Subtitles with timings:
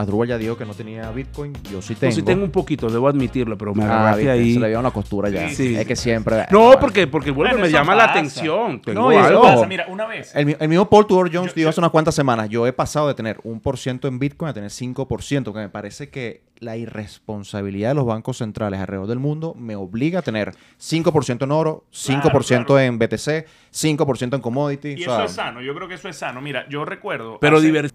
[0.00, 2.10] Adrúbal ya dijo que no tenía Bitcoin, yo sí tengo.
[2.10, 4.54] Yo sí tengo un poquito, debo admitirlo, pero me Ah, agarraste viste, ahí.
[4.54, 5.48] Se le veía una costura ya.
[5.50, 5.74] Sí.
[5.76, 6.46] Es que siempre.
[6.50, 8.80] No, porque, porque bueno, Bueno, me llama la atención.
[8.82, 9.42] Tengo No, eso algo.
[9.42, 10.34] pasa, mira, una vez.
[10.34, 12.72] El, el mismo Paul Tudor Jones Yo- dijo yo- hace unas cuantas semanas, yo he
[12.72, 16.42] pasado de tener un por ciento en Bitcoin a tener 5%, que me parece que
[16.58, 21.50] la irresponsabilidad de los bancos centrales alrededor del mundo me obliga a tener 5% en
[21.52, 22.80] oro, 5% claro.
[22.80, 24.94] en BTC, 5% en commodity.
[24.96, 26.40] Y o sea, eso es sano, yo creo que eso es sano.
[26.40, 27.38] Mira, yo recuerdo.
[27.40, 27.90] Pero hace-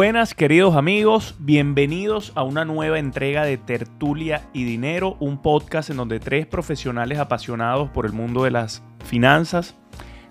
[0.00, 5.96] Buenas queridos amigos, bienvenidos a una nueva entrega de Tertulia y Dinero, un podcast en
[5.96, 9.74] donde tres profesionales apasionados por el mundo de las finanzas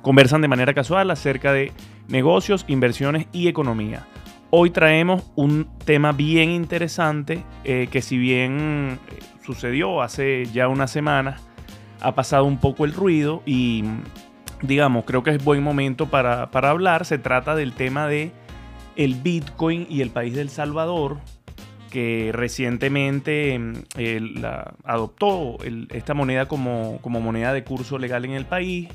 [0.02, 1.73] conversan de manera casual acerca de
[2.08, 4.08] negocios, inversiones y economía.
[4.52, 10.92] Hoy traemos un tema bien interesante eh, que si bien eh, sucedió hace ya unas
[10.92, 11.42] semanas,
[11.99, 13.83] ha pasado un poco el ruido y
[14.61, 17.03] digamos, creo que es buen momento para, para hablar.
[17.03, 18.31] Se trata del tema de
[18.98, 21.20] el Bitcoin y el país del Salvador,
[21.92, 23.58] que recientemente
[23.95, 25.58] la- adoptó
[25.94, 28.89] esta moneda como, como moneda de curso legal en el país.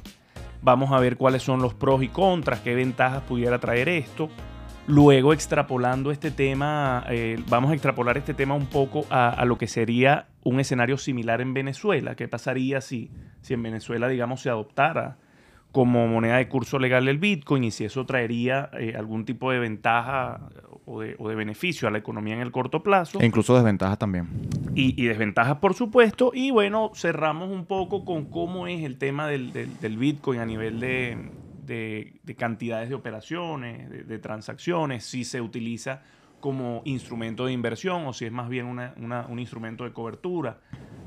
[0.61, 4.29] Vamos a ver cuáles son los pros y contras, qué ventajas pudiera traer esto.
[4.87, 9.57] Luego, extrapolando este tema, eh, vamos a extrapolar este tema un poco a, a lo
[9.57, 12.17] que sería un escenario similar en Venezuela.
[12.17, 15.19] ¿Qué pasaría si, si en Venezuela, digamos, se adoptara
[15.73, 19.59] como moneda de curso legal el Bitcoin y si eso traería eh, algún tipo de
[19.59, 20.49] ventaja
[20.85, 23.99] o de, o de beneficio a la economía en el corto plazo E incluso desventajas
[23.99, 24.27] también.
[24.75, 26.31] y, y desventajas, por supuesto.
[26.35, 30.47] Y bueno, cerramos un poco con cómo es el tema del, del- del Bitcoin a
[30.47, 31.17] nivel de,
[31.65, 36.03] de- de cantidades de operaciones, de, de transacciones, si se utiliza
[36.43, 40.59] como instrumento de inversión o si es más bien una- una- un instrumento de cobertura.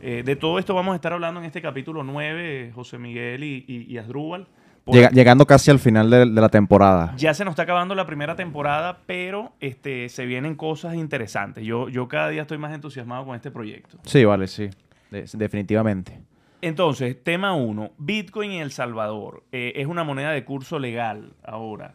[0.02, 3.64] Eh, de todo esto vamos a estar hablando en este capítulo 9, José Miguel y,
[3.68, 4.48] y, y Asdrúbal.
[4.88, 7.14] Llega- llegando casi al final de, de la temporada.
[7.18, 11.64] ya se nos está acabando la primera temporada, pero este, se vienen cosas interesantes.
[11.66, 13.98] Yo, yo cada día estoy más entusiasmado con este proyecto.
[14.04, 14.70] Sí, vale, sí.
[15.12, 16.20] De- definitivamente.
[16.62, 19.44] Entonces, tema 1, Bitcoin en El Salvador.
[19.52, 21.94] Eh, es una moneda de curso legal ahora.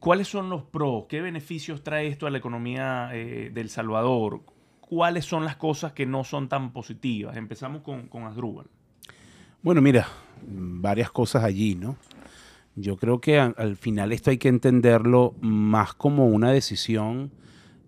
[0.00, 1.04] ¿Cuáles son los pros?
[1.08, 4.42] ¿Qué beneficios trae esto a la economía eh, del Salvador?
[4.80, 7.36] ¿Cuáles son las cosas que no son tan positivas?
[7.36, 8.66] Empezamos con, con Asdrúbal.
[9.62, 10.06] Bueno, mira,
[10.46, 11.96] varias cosas allí, ¿no?
[12.74, 17.32] Yo creo que al final esto hay que entenderlo más como una decisión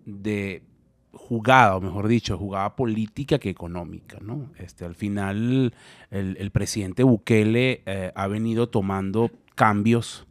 [0.05, 0.63] de
[1.11, 4.51] jugada, o mejor dicho, jugada política que económica, ¿no?
[4.57, 5.73] Este, al final,
[6.09, 10.25] el, el presidente Bukele eh, ha venido tomando cambios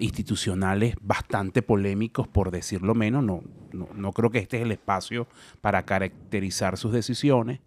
[0.00, 3.24] institucionales bastante polémicos, por decirlo menos.
[3.24, 3.42] No,
[3.72, 5.26] no, no creo que este es el espacio
[5.60, 7.60] para caracterizar sus decisiones,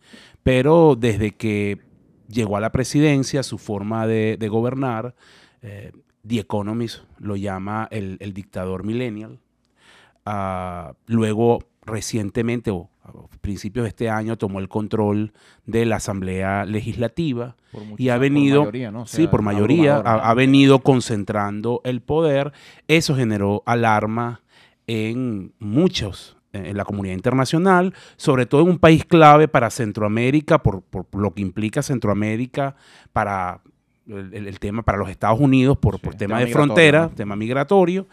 [0.43, 1.79] pero desde que
[2.31, 5.15] llegó a la presidencia, su forma de, gobernar,
[5.61, 5.91] eh,
[6.27, 9.39] The Economist lo llama el, dictador millennial.
[10.25, 12.71] Ah, luego, recientemente,
[13.41, 15.33] principios de este año, tomó el control
[15.65, 17.55] de la Asamblea Legislativa
[17.97, 19.01] y ha por venido, mayoría, ¿no?
[19.03, 22.51] O sí, por mayoría, ha, ha venido concentrando el poder.
[22.87, 24.41] Eso generó alarma
[24.87, 30.81] en muchos, en la comunidad internacional, sobre todo en un país clave para Centroamérica, por,
[30.81, 32.75] por lo que implica Centroamérica
[33.13, 33.61] para
[34.07, 37.09] el, tema para los Estados Unidos, por, Sí, por tema tema de frontera, ¿no?
[37.11, 38.07] tema migratorio,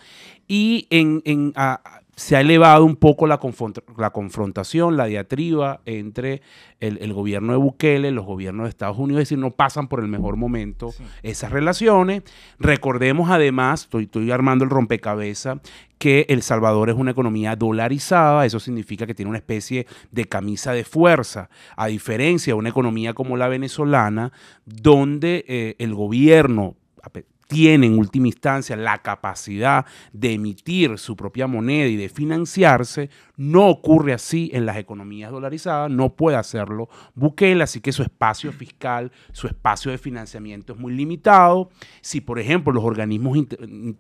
[0.47, 1.81] y en, en, a-
[2.19, 6.43] se ha elevado un poco la, confront- la confrontación, la diatriba entre
[6.81, 10.01] el, el gobierno de Bukele, los gobiernos de Estados Unidos, es decir, no pasan por
[10.01, 10.93] el mejor momento
[11.23, 12.25] esas relaciones.
[12.59, 15.61] Recordemos además, estoy, estoy armando el rompecabezas,
[15.99, 20.73] que El Salvador es una economía dolarizada, eso significa que tiene una especie de camisa
[20.73, 24.33] de fuerza, a diferencia de una economía como la venezolana,
[24.65, 26.75] donde eh, el gobierno
[27.49, 33.69] tiene en última instancia la capacidad de emitir su propia moneda y de financiarse, no
[33.69, 39.11] ocurre así en las economías dolarizadas, no puede hacerlo Bukele, así que su espacio fiscal,
[39.33, 41.71] su espacio de financiamiento es muy limitado.
[42.03, 43.39] Si, por ejemplo, los organismos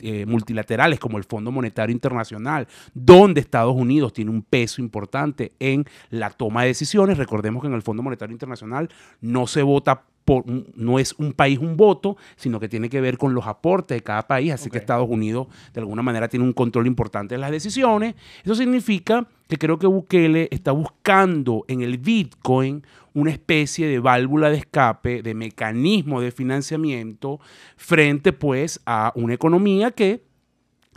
[0.01, 5.87] eh, multilaterales como el Fondo Monetario Internacional, donde Estados Unidos tiene un peso importante en
[6.11, 8.91] la toma de decisiones, recordemos que en el Fondo Monetario Internacional
[9.23, 10.45] no se vota por,
[10.77, 14.03] no es un país un voto, sino que tiene que ver con los aportes de
[14.03, 14.77] cada país, así que.
[14.77, 18.15] Estados Unidos de alguna manera tiene un control importante de las decisiones.
[18.45, 22.85] Eso significa que creo que Bukele está buscando en el Bitcoin
[23.15, 27.41] una especie de válvula de escape, de mecanismo de financiamiento
[27.79, 30.28] frente pues a una economía que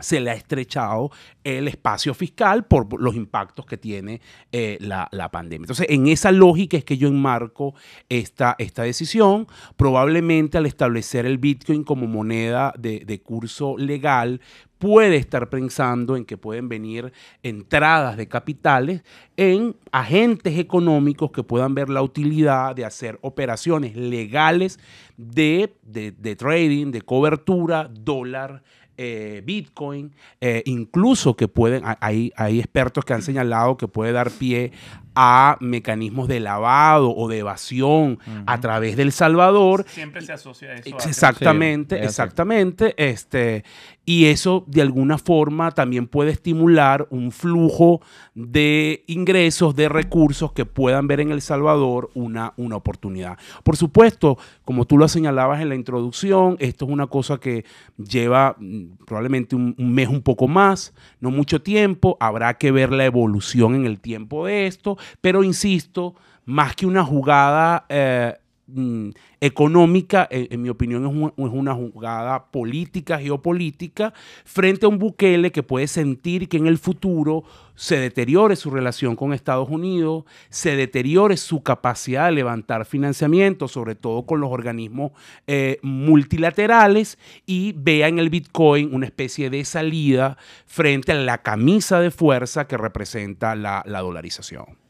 [0.02, 1.10] se le ha estrechado
[1.44, 4.20] el espacio fiscal por los impactos que tiene
[4.52, 5.64] eh, la, pandemia.
[5.64, 7.74] Entonces, en esa lógica es que yo enmarco
[8.08, 9.46] esta, esta decisión.
[9.76, 14.40] Probablemente al establecer el Bitcoin como moneda de, curso legal,
[14.78, 17.12] puede estar pensando en que pueden venir
[17.42, 19.02] entradas de capitales
[19.36, 24.80] en agentes económicos que puedan ver la utilidad de hacer operaciones legales
[25.16, 28.62] de, de trading, de cobertura, dólar
[29.04, 34.30] eh, Bitcoin, eh, incluso que pueden, hay, hay expertos que han señalado que puede dar
[34.30, 34.70] pie
[35.14, 39.84] a mecanismos de lavado o de evasión a través del Salvador.
[39.88, 40.96] Siempre se asocia a eso.
[41.06, 42.94] Exactamente, exactamente.
[42.96, 43.64] Este,
[44.04, 48.00] y eso de alguna forma también puede estimular un flujo
[48.34, 53.38] de ingresos, de recursos que puedan ver en El Salvador una, una oportunidad.
[53.62, 57.64] Por supuesto, como tú lo señalabas en la introducción, esto es una cosa que
[57.96, 62.16] lleva mm, probablemente un, un mes un poco más, no mucho tiempo.
[62.18, 66.14] Habrá que ver la evolución en el tiempo de esto pero insisto,
[66.44, 68.34] más que una jugada eh,
[68.66, 69.10] mm,
[69.40, 74.12] económica, en, mi opinión, es, una jugada política, geopolítica,
[74.44, 77.44] frente a un Bukele que puede sentir que en el futuro
[77.74, 83.94] se deteriore su relación con Estados Unidos, se deteriore su capacidad de levantar financiamiento, sobre
[83.94, 85.12] todo con los organismos
[85.46, 92.00] eh, multilaterales, y vea en el Bitcoin una especie de salida frente a la camisa
[92.00, 94.81] de fuerza que representa la dolarización.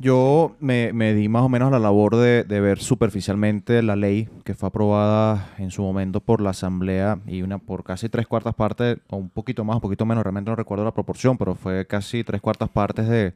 [0.00, 4.68] Yo me, di más o menos la labor de, ver superficialmente la ley que fue
[4.68, 9.16] aprobada en su momento por la Asamblea y una por casi tres cuartas partes, o
[9.16, 12.40] un poquito más, un poquito menos, realmente no recuerdo la proporción, pero fue casi tres
[12.40, 13.34] cuartas partes de,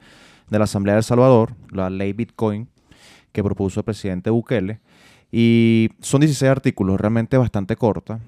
[0.50, 2.69] de la Asamblea de El Salvador, la ley Bitcoin
[3.32, 4.79] que propuso el presidente Bukele.
[5.32, 8.20] Y son 16 artículos, realmente bastante corta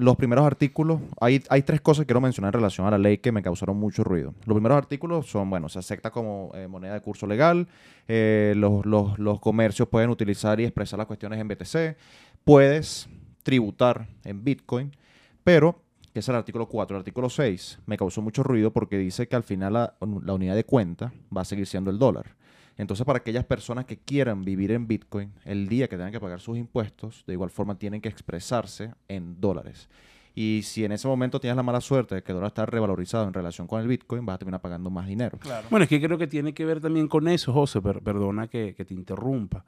[0.00, 3.18] los primeros artículos, hay, hay tres cosas que quiero mencionar en relación a la ley
[3.18, 4.34] que me causaron mucho ruido.
[4.46, 7.68] Los primeros artículos son, bueno, se acepta como eh, moneda de curso legal,
[8.08, 11.96] eh, los, los, comercios pueden utilizar y expresar las cuestiones en BTC,
[12.44, 13.08] puedes
[13.42, 14.96] tributar en Bitcoin,
[15.44, 15.82] pero,
[16.12, 19.36] que es el artículo 4, el artículo 6, me causó mucho ruido porque dice que
[19.36, 22.39] al final la unidad de cuenta va a seguir siendo el dólar.
[22.76, 26.40] Entonces, para aquellas personas que quieran vivir en Bitcoin, el día que tengan que pagar
[26.40, 29.88] sus impuestos, de igual forma tienen que expresarse en dólares.
[30.34, 33.26] Y si en ese momento tienes la mala suerte de que el dólar está revalorizado
[33.26, 35.38] en relación con el Bitcoin, vas a terminar pagando más dinero.
[35.70, 38.94] Bueno, es que creo que tiene que ver también con eso, José, perdona que, te
[38.94, 39.64] interrumpa,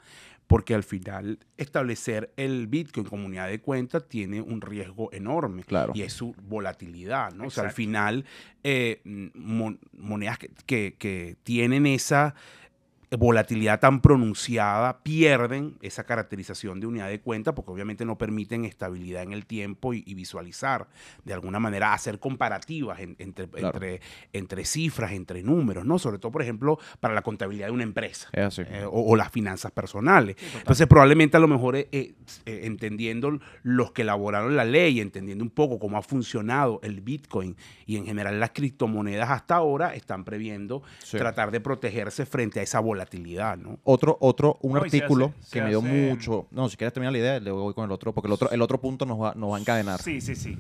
[0.47, 5.65] porque al final establecer el Bitcoin como unidad de cuenta tiene un riesgo enorme.
[5.65, 5.93] Claro.
[5.95, 7.49] Y es su volatilidad, ¿no?
[7.49, 8.25] O sea, al final,
[8.63, 12.35] eh, monedas que, que tienen esa
[13.17, 19.23] volatilidad tan pronunciada pierden esa caracterización de unidad de cuenta porque obviamente no permiten estabilidad
[19.23, 20.89] en el tiempo y, visualizar
[21.25, 24.01] de alguna manera, hacer comparativas entre, entre,
[24.33, 25.99] entre, cifras, entre números, ¿no?
[25.99, 30.37] Sobre todo, por ejemplo, para la contabilidad de una empresa eh, o, las finanzas personales.
[30.57, 32.15] Entonces, probablemente a lo mejor eh, eh,
[32.47, 37.57] entendiendo los que elaboraron la ley, entendiendo un poco cómo ha funcionado el Bitcoin
[37.87, 42.81] y en general las criptomonedas hasta ahora, están previendo tratar de protegerse frente a esa
[42.81, 43.02] volatilidad
[43.57, 43.79] ¿no?
[43.85, 46.47] Otro, otro, un artículo que me dio mucho.
[46.51, 48.63] No, si quieres terminar la idea, le voy con el otro, porque el otro, el
[48.63, 50.01] otro punto nos va, nos va a encadenar.
[50.01, 50.59] Sí, sí, sí.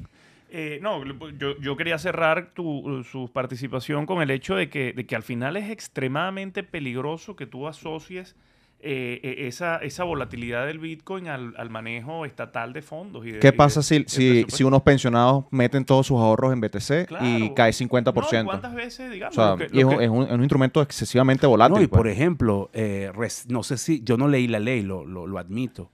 [0.50, 1.02] Eh, no,
[1.38, 5.22] yo, yo, quería cerrar tu, su participación con el hecho de que, de que al
[5.22, 8.36] final es extremadamente peligroso que tú asocies
[8.84, 13.24] eh, e, esa, esa volatilidad del Bitcoin al, manejo estatal de fondos.
[13.24, 17.54] Y ¿Qué pasa si, si, si, unos pensionados meten todos sus ahorros en BTC y
[17.54, 18.44] cae 50%?
[18.44, 19.36] ¿Cuántas veces, digamos?
[19.72, 21.82] y es, un, instrumento excesivamente volátil.
[21.82, 22.12] y por pues.
[22.12, 23.12] ejemplo, eh,
[23.48, 25.90] no sé si, yo no leí la ley, lo, lo, lo admito.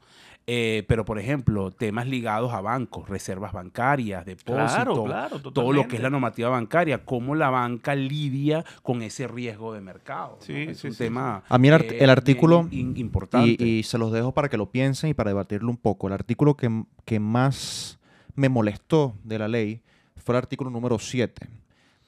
[0.51, 6.03] Eh, pero, por ejemplo, temas ligados a bancos, reservas bancarias, depósitos, todo lo que es
[6.03, 10.39] la normativa bancaria, cómo la banca lidia con ese riesgo de mercado.
[10.41, 11.43] Sí, es un tema.
[11.47, 12.67] A mí el, artículo.
[12.71, 13.63] importante.
[13.63, 16.07] Y, se los dejo para que lo piensen y para debatirlo un poco.
[16.07, 17.99] El artículo que, que más
[18.35, 19.83] me molestó de la ley
[20.17, 21.47] fue el artículo número 7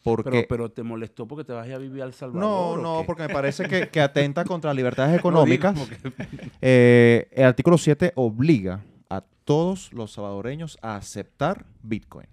[0.03, 2.41] porque, pero, te molestó porque te vas a vivir al Salvador.
[2.41, 5.79] No, no, porque me parece que, atenta contra las libertades económicas.
[6.63, 12.27] Eh, el artículo 7 obliga a todos los salvadoreños a aceptar Bitcoin.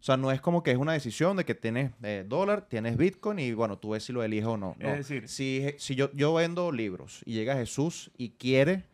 [0.00, 2.96] O sea, no es como que es una decisión de que tienes eh, dólar, tienes
[2.96, 4.74] Bitcoin y bueno, tú ves si lo eliges o no.
[4.78, 8.84] Es decir, si, si yo, yo vendo libros y llega Jesús y quiere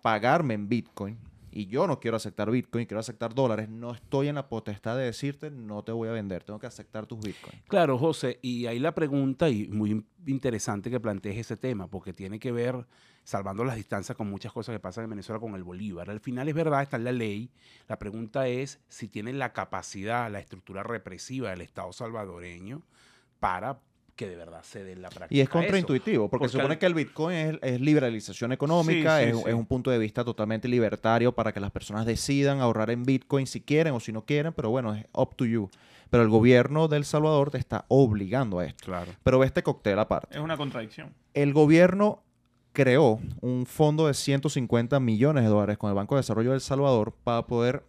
[0.00, 1.18] pagarme en Bitcoin,
[1.56, 5.04] y yo no quiero aceptar Bitcoin, quiero aceptar dólares, no estoy en la potestad de
[5.04, 7.62] decirte no te voy a vender, tengo que aceptar tus Bitcoin.
[7.68, 12.40] Claro, José, y ahí la pregunta, y muy interesante que plantees ese tema, porque tiene
[12.40, 12.84] que ver,
[13.22, 16.10] salvando las distancias, con muchas cosas que pasan en Venezuela con el Bolívar.
[16.10, 17.52] Al final es verdad, está en la ley.
[17.86, 22.82] La pregunta es si tienen la capacidad, la estructura represiva del Estado salvadoreño
[23.38, 23.78] para
[24.16, 25.34] que de verdad se dé la práctica.
[25.36, 29.18] Y es contraintuitivo, porque, Porque se supone al- que el Bitcoin es, es liberalización económica,
[29.18, 29.42] Sí, sí, es, sí.
[29.48, 33.46] es un punto de vista totalmente libertario para que las personas decidan ahorrar en Bitcoin
[33.46, 35.68] si quieren o si no quieren, pero bueno, es up to you.
[36.10, 38.84] Pero el gobierno de El Salvador te está obligando a esto.
[38.84, 39.10] Claro.
[39.24, 40.36] Pero ve este cóctel aparte.
[40.36, 41.12] Es una contradicción.
[41.32, 42.22] El gobierno
[42.72, 46.60] creó un fondo de 150 millones de dólares con el Banco de Desarrollo de El
[46.60, 47.82] Salvador para poder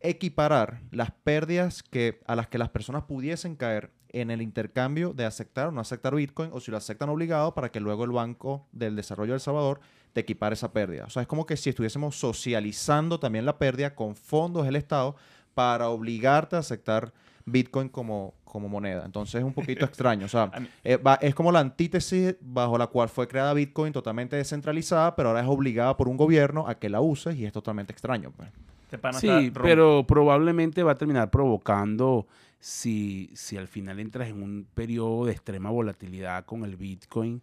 [0.00, 5.24] equiparar las pérdidas que, a las que las personas pudiesen caer en el intercambio de
[5.24, 8.66] aceptar o no aceptar Bitcoin o si lo aceptan obligado para que luego el Banco
[8.72, 9.80] del Desarrollo de El Salvador
[10.12, 11.04] te equipare esa pérdida.
[11.06, 15.16] O sea, es como que si estuviésemos socializando también la pérdida con fondos del Estado
[15.54, 17.12] para obligarte a aceptar
[17.46, 19.04] Bitcoin como, como moneda.
[19.06, 20.26] Entonces es un poquito extraño.
[20.26, 20.50] O sea,
[20.84, 25.30] eh, va- es como la antítesis bajo la cual fue creada Bitcoin totalmente descentralizada, pero
[25.30, 28.30] ahora es obligada por un gobierno a que la uses y es totalmente extraño.
[28.36, 28.48] pues.
[28.92, 32.26] Este Sí, pero probablemente va a terminar provocando,
[32.62, 37.42] si, si al final entras en un periodo de extrema volatilidad con el Bitcoin,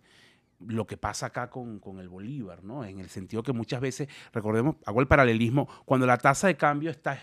[0.66, 2.86] lo que pasa acá con, con el Bolívar, ¿no?
[2.86, 6.90] En el sentido que muchas veces, recordemos, hago el paralelismo, cuando la tasa de cambio
[6.90, 7.20] está,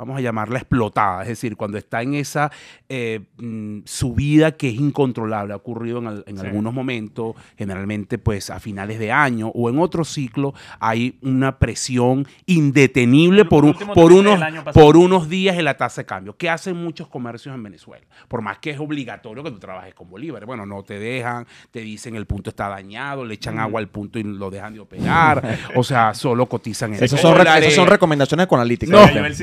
[0.00, 2.50] vamos a llamarla explotada, es decir, cuando está en esa
[2.88, 6.46] eh, mm, subida que es incontrolable, ha ocurrido en, al- en Sí.
[6.46, 12.26] algunos momentos, generalmente pues a finales de año o en otro ciclo, hay una presión
[12.46, 14.40] indetenible El por, un- por, unos,
[14.72, 16.36] por unos días en la tasa de cambio.
[16.36, 18.06] ¿Qué hacen muchos comercios en Venezuela?
[18.28, 20.46] Por más que es obligatorio que tú trabajes con bolívares.
[20.46, 24.18] Bueno, no te dejan, te dicen el punto está dañado, le echan agua al punto
[24.18, 25.58] y lo dejan de operar.
[25.76, 28.92] o sea, solo cotizan en Esas son, re- son recomendaciones con analítica.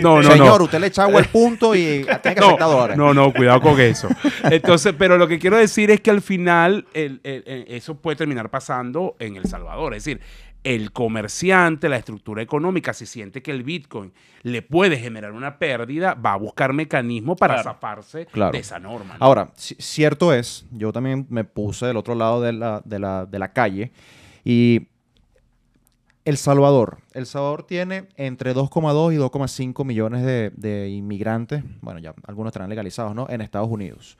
[0.01, 0.66] No, no, no, Señor, no.
[0.66, 2.98] usted le echa agua al punto y tiene que dólares.
[2.98, 4.08] No, no, cuidado con eso.
[4.44, 8.16] Entonces, pero lo que quiero decir es que al final el- el- el- eso puede
[8.18, 9.94] terminar pasando en El Salvador.
[9.94, 10.20] Es decir,
[10.63, 14.12] el comerciante, la estructura económica, si siente que el Bitcoin
[14.44, 17.70] le puede generar una pérdida, va a buscar mecanismos para Claro.
[17.70, 18.51] zafarse Claro.
[18.51, 19.18] de esa norma.
[19.18, 19.25] ¿no?
[19.25, 23.25] Ahora, ci- cierto es, yo también me puse del otro lado de la, de la,
[23.25, 23.92] de la calle
[24.44, 24.88] y
[26.27, 26.98] El Salvador.
[27.13, 32.69] El Salvador tiene entre 2,2 y 2,5 millones de, de inmigrantes, bueno, ya algunos estarán
[32.69, 33.27] legalizados, ¿no?
[33.29, 34.17] En Estados Unidos.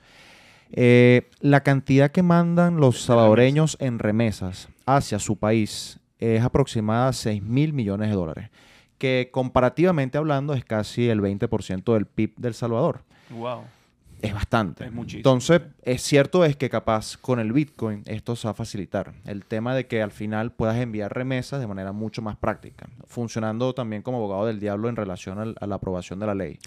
[0.72, 7.12] Eh, la cantidad que mandan los salvadoreños en remesas hacia su país es aproximada a
[7.12, 8.50] 6 mil millones de dólares,
[8.96, 13.02] que comparativamente hablando es casi el 20% del PIB del Salvador.
[13.28, 13.64] Wow.
[14.20, 14.84] Es bastante.
[14.84, 15.18] Es muchísimo.
[15.20, 19.12] Entonces, es cierto es que capaz con el Bitcoin esto se va a facilitar.
[19.24, 23.74] El tema de que al final puedas enviar remesas de manera mucho más práctica, funcionando
[23.74, 26.58] también como abogado del diablo en relación al- a la aprobación de la ley.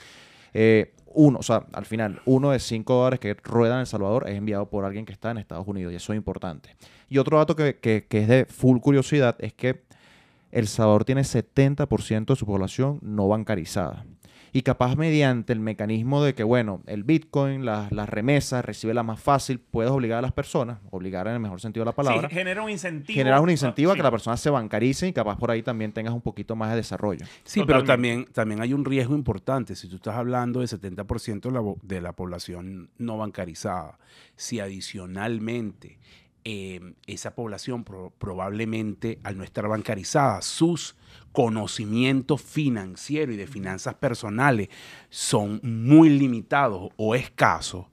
[0.54, 4.30] Eh, uno, o sea, al final, uno de cinco dólares que ruedan en El Salvador
[4.30, 6.76] es enviado por alguien que está en Estados Unidos y eso es importante.
[7.10, 9.82] Y otro dato que, que- que es de full curiosidad es que
[10.52, 14.06] El Salvador tiene 70% de su población no bancarizada.
[14.54, 19.22] Y capaz mediante el mecanismo de que, bueno, el Bitcoin, las, remesas, recibe la más
[19.22, 22.36] fácil, puedes obligar a las personas, obligar en el mejor sentido de la palabra, Sí,
[22.36, 23.16] genera un incentivo.
[23.16, 24.00] generar un incentivo a Sí.
[24.00, 26.76] que la persona se bancarice y capaz por ahí también tengas un poquito más de
[26.78, 27.26] desarrollo.
[27.46, 29.76] Sí, pero también, también hay un riesgo importante.
[29.76, 34.00] Si tú estás hablando de 70% de la, de la población no bancarizada,
[34.36, 35.98] si adicionalmente
[36.44, 40.96] eh, esa población pro- probablemente al no estar bancarizada, sus
[41.32, 44.70] conocimientos financieros y de finanzas personales
[45.10, 47.86] son muy limitados o escasos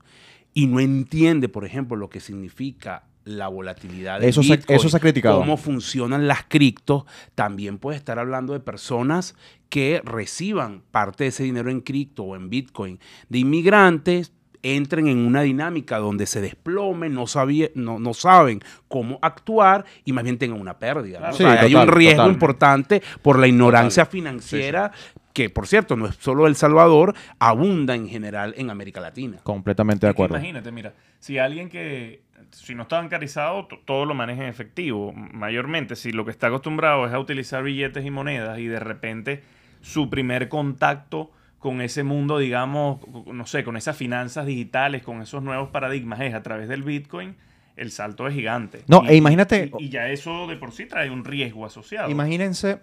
[0.53, 4.97] y no entiende, por ejemplo, lo que significa la volatilidad de Eso se- eso se
[4.97, 5.39] ha criticado.
[5.39, 7.03] cómo funcionan las criptos,
[7.35, 9.35] también puede estar hablando de personas
[9.69, 15.19] que reciban parte de ese dinero en cripto o en Bitcoin de inmigrantes entren en
[15.25, 20.37] una dinámica donde se desplomen, no, sabía- no, no saben cómo actuar y más bien
[20.37, 21.19] tengan una pérdida.
[21.19, 21.29] ¿no?
[21.29, 21.33] Claro.
[21.35, 22.33] O sea, Sí, hay un riesgo total.
[22.33, 24.91] importante por la ignorancia financiera
[25.33, 29.37] que, por cierto, no es solo El Salvador, abunda en general en América Latina.
[29.43, 30.35] Completamente de acuerdo.
[30.35, 35.13] Imagínate, mira, si alguien que, si no está bancarizado, to- todo lo maneja en efectivo.
[35.13, 39.43] Mayormente, si lo que está acostumbrado es a utilizar billetes y monedas y de repente
[39.81, 45.43] su primer contacto con ese mundo, digamos, no sé, con esas finanzas digitales, con esos
[45.43, 47.35] nuevos paradigmas es a través del Bitcoin,
[47.75, 48.83] el salto es gigante.
[48.87, 52.09] No, e imagínate- Y, y ya eso de por sí trae un riesgo asociado.
[52.09, 52.79] Imagínense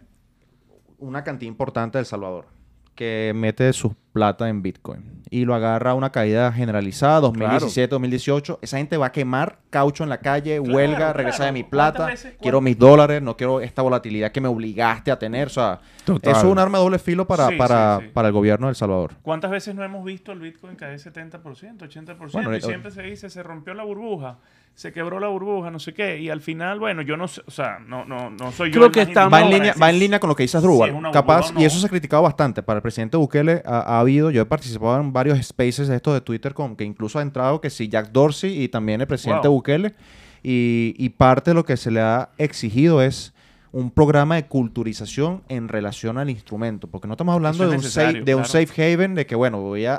[0.99, 2.47] una cantidad importante de El Salvador
[2.97, 8.61] que mete sus plata en Bitcoin y lo agarra a una caída generalizada, 2017, 2018,
[8.63, 12.63] esa gente va a quemar caucho en la calle, huelga, regresa de mi plata, quiero
[12.63, 15.49] mis dólares, no quiero esta volatilidad que me obligaste a tener.
[15.49, 18.71] O sea, eso es un arma de doble filo para, para, para el gobierno de
[18.71, 19.13] El Salvador.
[19.21, 22.57] ¿Cuántas veces no hemos visto el Bitcoin caer 70%, 80%?
[22.57, 24.39] y siempre se dice, se rompió la burbuja
[24.77, 27.51] se quebró la burbuja, no sé qué, y al final, bueno, yo no sé, o
[27.51, 28.79] sea, no, no, no soy yo.
[28.79, 31.11] Creo que está, va, en línea, va en línea con lo que dice Drubal.
[31.13, 32.63] Capaz, y eso se ha criticado bastante.
[32.63, 36.21] Para el presidente Bukele ha, habido, yo he participado en varios spaces de estos de
[36.21, 39.95] Twitter, con que incluso ha entrado que sí, Jack Dorsey y también el presidente Bukele,
[40.43, 43.33] y, y parte de lo que se le ha exigido es
[43.77, 48.23] un programa de culturización en relación al instrumento, porque no estamos hablando de, un safe,
[48.23, 49.99] de un safe haven, de que, bueno, voy a,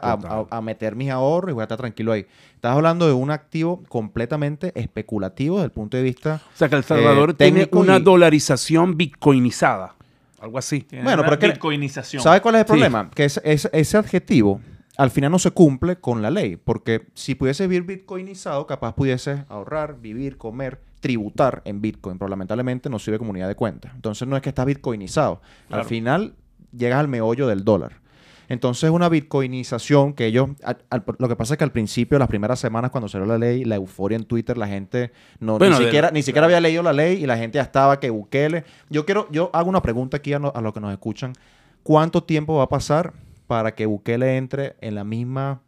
[0.63, 2.25] meter mis ahorros y voy a estar tranquilo ahí.
[2.55, 6.41] Estás hablando de un activo completamente especulativo desde el punto de vista.
[6.55, 9.93] O sea, que El Salvador eh, tiene una dolarización bitcoinizada,
[10.41, 10.88] algo así.
[11.03, 12.24] bueno, pero que, bitcoinización.
[12.24, 13.12] ¿Sabes cuál es el problema?
[13.13, 14.60] Que es, ese adjetivo
[14.98, 19.46] al final no se cumple con la ley, porque si pudiese vivir bitcoinizado, capaz pudiese
[19.50, 23.93] ahorrar, vivir, comer tributar en Bitcoin, pero lamentablemente no sirve como unidad de cuenta.
[23.95, 25.41] Entonces no es que está bitcoinizado.
[25.69, 26.35] Al final
[26.75, 28.01] llegas al meollo del dólar.
[28.49, 30.49] Entonces una bitcoinización que ellos,
[31.17, 33.75] lo que pasa es que al principio, las primeras semanas cuando salió la ley, la
[33.75, 37.25] euforia en Twitter, la gente no, ni siquiera, ni siquiera había leído la ley y
[37.25, 38.65] la gente ya estaba que Bukele.
[38.89, 41.31] Yo quiero, yo hago una pregunta aquí a, los que nos escuchan.
[41.83, 43.13] ¿Cuánto tiempo va a pasar
[43.47, 45.61] para que Bukele entre en la misma,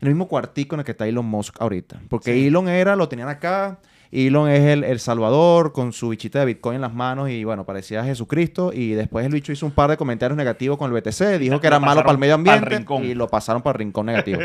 [0.00, 2.02] en el mismo cuartico en el que está Elon Musk ahorita?
[2.08, 3.80] Porque Elon era, lo tenían acá,
[4.14, 8.04] Elon es el, Salvador con su bichita de Bitcoin en las manos y bueno, parecía
[8.04, 8.72] Jesucristo.
[8.72, 11.66] Y después el bicho hizo un par de comentarios negativos con el BTC, dijo que
[11.66, 14.40] era malo para el medio ambiente y lo pasaron para el rincón negativo.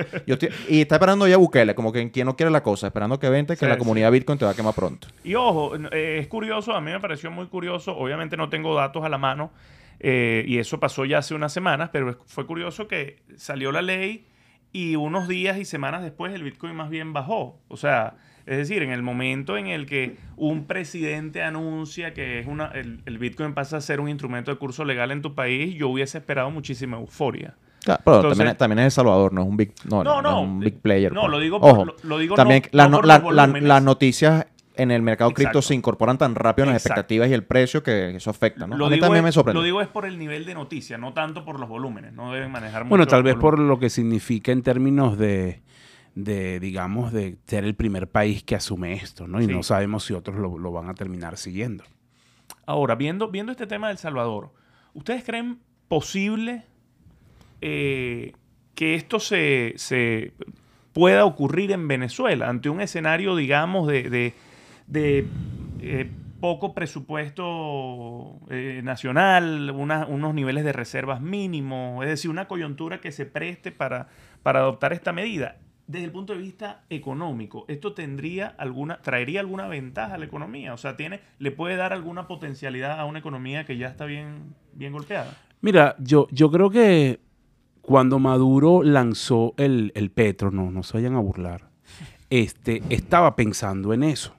[0.67, 3.55] y está esperando ya Bukele, como que quien no quiere la cosa, esperando que vente,
[3.55, 5.07] que la comunidad Bitcoin te va a quemar pronto.
[5.23, 9.03] Y ojo, eh, es curioso, a mí me pareció muy curioso, obviamente no tengo datos
[9.05, 9.51] a la mano.
[9.99, 14.25] Eh, y eso pasó ya hace unas semanas, pero fue curioso que salió la ley
[14.71, 17.59] y unos días y semanas después el Bitcoin más bien bajó.
[17.67, 18.15] O sea,
[18.45, 23.17] es decir, en el momento en el que un presidente anuncia que es una, el,
[23.17, 26.49] Bitcoin pasa a ser un instrumento de curso legal en tu país, yo hubiese esperado
[26.51, 27.55] muchísima euforia.
[27.83, 31.13] Claro, pero también, es El Salvador, no es un big, no, no, un big player.
[31.13, 31.31] No, pues.
[31.31, 34.45] lo digo, por, lo, digo también las noticias
[34.79, 38.15] en el mercado cripto se incorporan tan rápido en las expectativas y el precio que
[38.15, 38.77] eso afecta, ¿no?
[38.77, 39.59] Lo a mí también me sorprende.
[39.59, 42.13] Lo digo es por el nivel de noticia, no tanto por los volúmenes.
[42.13, 45.61] No deben manejar mucho Bueno, tal vez por lo que significa en términos de
[46.23, 49.41] de, digamos, de ser el primer país que asume esto, ¿no?
[49.41, 51.83] Y no sabemos si otros lo, van a terminar siguiendo.
[52.65, 54.51] Ahora, viendo, viendo este tema del Salvador,
[54.93, 56.65] ¿ustedes creen posible
[57.61, 58.33] eh,
[58.75, 60.33] que esto se,
[60.93, 64.33] pueda ocurrir en Venezuela ante un escenario, digamos, de,
[64.93, 73.11] eh, poco presupuesto eh, nacional, unos niveles de reservas mínimos, es decir, una coyuntura que
[73.11, 74.07] se preste para,
[74.41, 75.57] para adoptar esta medida
[75.89, 80.71] desde el punto de vista económico, ¿esto tendría alguna, traería alguna ventaja a la economía?
[80.75, 84.53] O sea, tiene, ¿le puede dar alguna potencialidad a una economía que ya está bien,
[84.73, 85.35] bien golpeada?
[85.61, 87.19] Mira, yo, yo creo que
[87.81, 91.71] cuando Maduro lanzó el, petro, no, no se vayan a burlar,
[92.29, 94.35] este, estaba pensando en eso.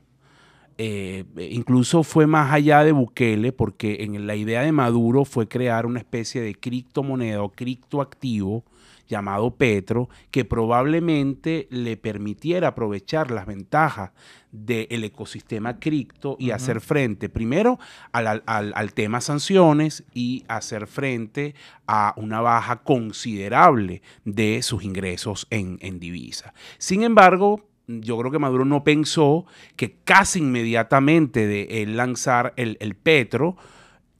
[0.83, 5.85] Eh, incluso fue más allá de Bukele, porque en la idea de Maduro fue crear
[5.85, 8.64] una especie de criptomoneda o criptoactivo
[9.07, 14.12] llamado Petro, que probablemente le permitiera aprovechar las ventajas
[14.53, 17.79] del ecosistema cripto y hacer frente primero
[18.12, 21.55] al, tema sanciones y hacer frente
[21.87, 26.55] a una baja considerable de sus ingresos en, divisa.
[26.79, 27.70] Sin embargo,
[28.00, 33.57] yo creo que Maduro no pensó que casi inmediatamente de lanzar el, el Petro,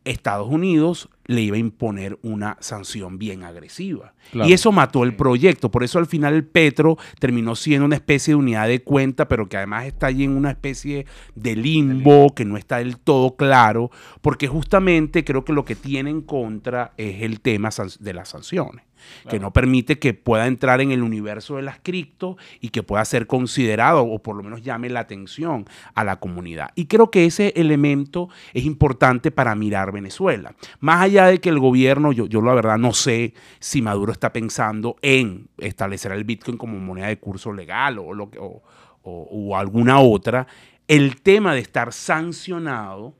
[0.05, 4.15] Estados Unidos le iba a imponer una sanción bien agresiva.
[4.33, 5.71] Y eso mató el proyecto.
[5.71, 9.49] Por eso al final el Petro terminó siendo una especie de unidad de cuenta, pero
[9.49, 13.91] que además está allí en una especie de limbo, que no está del todo claro,
[14.23, 18.90] porque justamente creo que lo que tiene en contra es el tema de las sanciones
[19.29, 23.05] que no permite que pueda entrar en el universo de las cripto y que pueda
[23.05, 26.71] ser considerado o por lo menos llame la atención a la comunidad.
[26.75, 30.55] Y creo que ese elemento es importante para mirar Venezuela.
[30.81, 34.33] Más allá de que el gobierno, yo, yo la verdad no sé si Maduro está
[34.33, 40.01] pensando en establecer el Bitcoin como moneda de curso legal o, lo que, o alguna
[40.01, 40.47] otra,
[40.89, 43.20] el tema de estar sancionado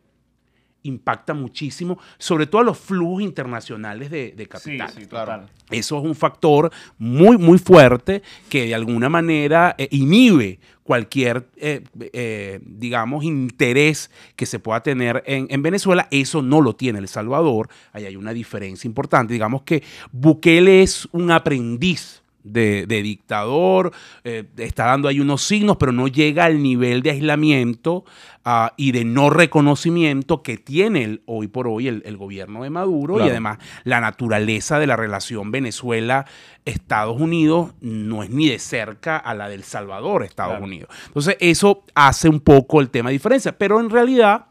[0.83, 4.91] impacta muchísimo, sobre todo a los flujos internacionales de, de Sí, capital.
[4.91, 5.49] sí, total.
[5.71, 11.85] Eso es un factor muy, muy fuerte que de alguna manera eh, inhibe cualquier, eh,
[12.13, 16.09] eh, digamos, interés que se pueda tener en, en Venezuela.
[16.11, 17.69] Eso no lo tiene El Salvador.
[17.93, 19.33] Ahí hay una diferencia importante.
[19.33, 23.93] Digamos que Bukele es un aprendiz de, de dictador,
[24.25, 28.05] eh, está dando ahí unos signos, pero no llega al nivel de aislamiento
[28.45, 32.71] ah, y de no reconocimiento que tiene el- hoy por hoy el, el gobierno de
[32.71, 39.17] Maduro y además la naturaleza de la relación Venezuela-Estados Unidos no es ni de cerca
[39.17, 40.65] a la del Salvador-Estados Claro.
[40.65, 40.89] Unidos.
[41.07, 44.47] Entonces eso hace un poco el tema de diferencia, pero en realidad...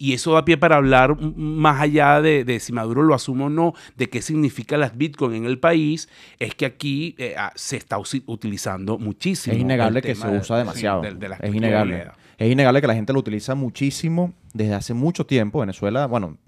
[0.00, 3.48] Y eso da pie para hablar más allá de, de si Maduro lo asume o
[3.50, 7.76] no, de qué significa las Bitcoin en el país, es que aquí eh, ah, se
[7.76, 9.54] está utilizando muchísimo.
[9.54, 11.02] Es innegable que se de- usa demasiado.
[11.02, 12.06] de- de las es innegable.
[12.38, 15.60] Es innegable que la gente lo utiliza muchísimo desde hace mucho tiempo.
[15.60, 16.38] Venezuela, bueno,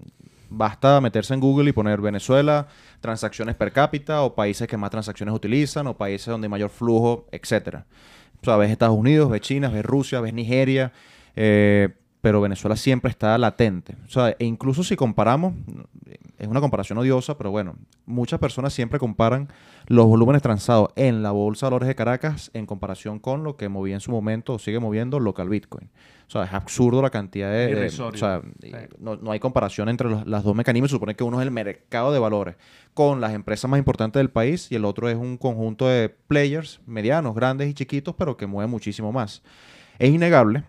[0.49, 2.67] basta meterse en Google y poner Venezuela,
[3.01, 7.27] transacciones per cápita, o países que más transacciones utilizan, o países donde hay mayor flujo,
[7.31, 7.85] etcétera.
[8.41, 10.91] O sea, ves Estados Unidos, ves China, ves Rusia, ves Nigeria,
[11.35, 11.89] eh,
[12.25, 13.95] pero Venezuela siempre está latente.
[14.07, 15.53] O sea, e incluso si comparamos,
[16.39, 17.75] es una comparación odiosa, pero bueno,
[18.07, 19.47] muchas personas siempre comparan
[19.85, 23.69] los volúmenes transados en la Bolsa de Valores de Caracas en comparación con lo que
[23.69, 25.91] movía en su momento o sigue moviendo local Bitcoin.
[26.27, 27.75] O sea, es absurdo la cantidad de...
[27.75, 28.71] de- o sea, Sí.
[28.97, 30.89] no, no hay comparación entre los, las dos mecanismos.
[30.89, 32.55] Se supone que uno es el mercado de valores
[32.95, 36.81] con las empresas más importantes del país y el otro es un conjunto de players
[36.87, 39.43] medianos, grandes y chiquitos, pero que mueven muchísimo más.
[39.99, 40.63] Es innegable.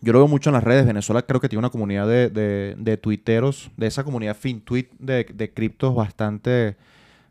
[0.00, 0.86] Yo lo veo mucho en las redes.
[0.86, 5.24] Venezuela creo que tiene una comunidad de, de, de tuiteros, de esa comunidad FinTweet de,
[5.34, 6.76] de criptos bastante,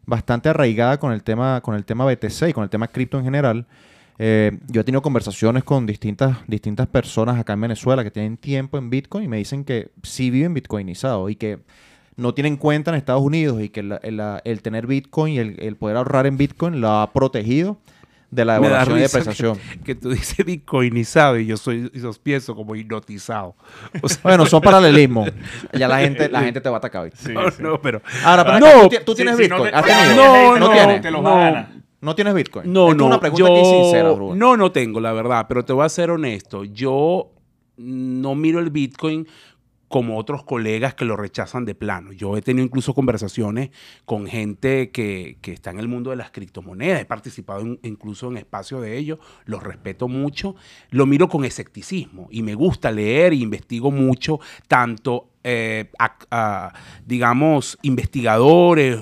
[0.06, 3.24] bastante arraigada con el tema, con el tema BTC y con el tema cripto en
[3.24, 3.66] general.
[4.20, 8.78] Eh, yo he tenido conversaciones con distintas, distintas personas acá en Venezuela que tienen tiempo
[8.78, 11.60] en Bitcoin y me dicen que sí viven bitcoinizados y que
[12.16, 15.60] no tienen cuenta en Estados Unidos y que la- la- el tener Bitcoin y el,
[15.60, 17.78] el poder ahorrar en Bitcoin lo ha protegido
[18.30, 19.58] de la devaluación y depreciación.
[19.58, 23.56] Que, que tú dices bitcoinizado y yo soy y sospecho como hipnotizado.
[24.02, 25.30] O sea, Bueno, son paralelismos.
[25.74, 27.10] Ya la gente, la gente te va a atacar.
[27.16, 27.64] Sí, no, sí.
[27.64, 29.72] no, pero Ahora, pero No, ¿tú, tú Sí, tienes sí, no Bitcoin?
[29.72, 30.16] te- ¿Has tenido?
[30.16, 31.02] No, no, no, tienes.
[31.02, 31.68] te los no.
[32.00, 32.72] ¿No tienes Bitcoin?
[32.72, 33.06] No, Esto es no.
[33.08, 34.36] una pregunta yo, sincera, bro.
[34.36, 36.64] No, no tengo, la verdad, pero te voy a ser honesto.
[36.64, 37.32] Yo
[37.78, 39.28] no miro el Bitcoin
[39.88, 42.12] como otros colegas que lo rechazan de plano.
[42.12, 43.70] Yo he tenido incluso conversaciones
[44.06, 47.02] con gente que, que está en el mundo de las criptomonedas.
[47.02, 49.20] He participado incluso en espacios de ellos.
[49.46, 50.56] Los respeto mucho.
[50.90, 56.74] Lo miro con escepticismo y me gusta leer e investigo mucho tanto, eh, a- a,
[57.06, 59.00] digamos, investigadores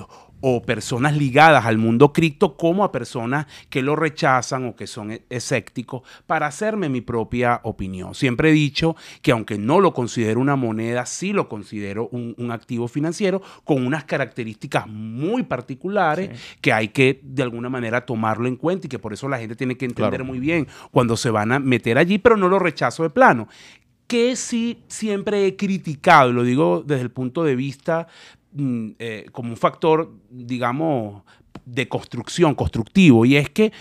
[0.48, 5.10] o personas ligadas al mundo cripto como a personas que lo rechazan o que son
[5.10, 8.14] e- escépticos para hacerme mi propia opinión.
[8.14, 12.52] Siempre he dicho que aunque no lo considero una moneda, sí lo considero un, un
[12.52, 16.30] activo financiero con unas características muy particulares
[16.60, 19.56] que hay que de alguna manera tomarlo en cuenta y que por eso la gente
[19.56, 20.24] tiene que entender Claro.
[20.26, 23.48] muy bien cuando se van a meter allí, pero no lo rechazo de plano
[24.06, 28.06] que sí siempre he criticado, y lo digo desde el punto de vista
[28.98, 31.22] eh, como un factor, digamos,
[31.64, 33.72] de construcción, constructivo, y es que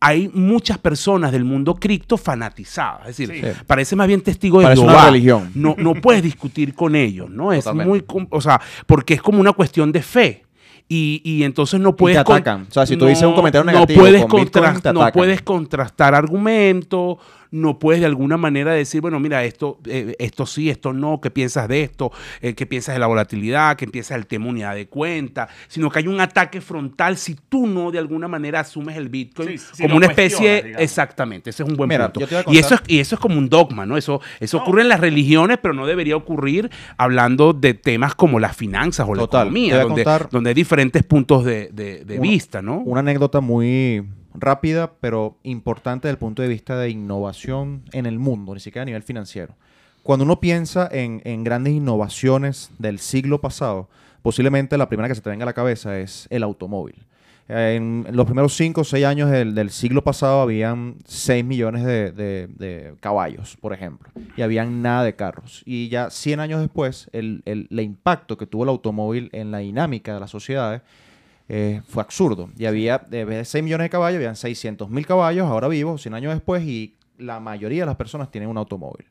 [0.00, 3.60] hay muchas personas del mundo cripto fanatizadas, es decir, Sí.
[3.66, 5.06] parece más bien testigo de Parece una Jehová.
[5.10, 5.50] religión.
[5.54, 7.52] No, no puedes discutir con ellos, ¿no?
[7.52, 8.04] Es Totalmente.
[8.14, 10.42] muy, o sea, porque es como una cuestión de fe.
[10.86, 12.16] Y, y entonces no Y puedes...
[12.16, 12.66] te atacan.
[12.68, 15.10] O sea, si tú dices un comentario no negativo puedes con Bitcoin, contras- te no
[15.12, 17.16] puedes contrastar argumentos,
[17.54, 21.30] no puedes de alguna manera decir, bueno, mira, esto, eh, esto sí, esto no, ¿qué
[21.30, 22.10] piensas de esto?
[22.40, 23.76] Eh, ¿Qué piensas de la volatilidad?
[23.76, 25.48] ¿Qué piensas del tema unidad de cuenta?
[25.68, 29.50] Sino que hay un ataque frontal si tú no de alguna manera asumes el Bitcoin
[29.50, 30.62] Sí, si como una especie...
[30.62, 30.82] digamos.
[30.82, 32.28] Exactamente, ese es un buen Mira, punto.
[32.50, 33.96] Y eso, es, y eso es como un dogma, ¿no?
[33.96, 34.62] Eso, eso No.
[34.64, 39.14] ocurre en las religiones, pero no debería ocurrir hablando de temas como las finanzas o
[39.14, 42.78] la Total, economía, donde, donde hay diferentes puntos de, de- de Una- vista, ¿no?
[42.80, 44.02] Una anécdota muy
[44.34, 48.82] rápida, pero importante desde el punto de vista de innovación en el mundo, ni siquiera
[48.82, 49.54] a nivel financiero.
[50.02, 53.88] Cuando uno piensa en, en grandes innovaciones del siglo pasado,
[54.22, 56.96] posiblemente la primera que se te venga a la cabeza es el automóvil.
[57.46, 62.10] En los primeros 5 o 6 años del, del siglo pasado habían 6 millones de,
[62.10, 65.62] de- de caballos, por ejemplo, y habían nada de carros.
[65.66, 69.58] Y ya 100 años después, el, el- el impacto que tuvo el automóvil en la
[69.58, 70.80] dinámica de las sociedades
[71.48, 72.50] eh, fue absurdo.
[72.56, 76.02] Y había, de vez de 6 millones de caballos, habían 600 mil caballos ahora vivos,
[76.02, 79.06] 100 años después, y la mayoría de las personas tienen un automóvil.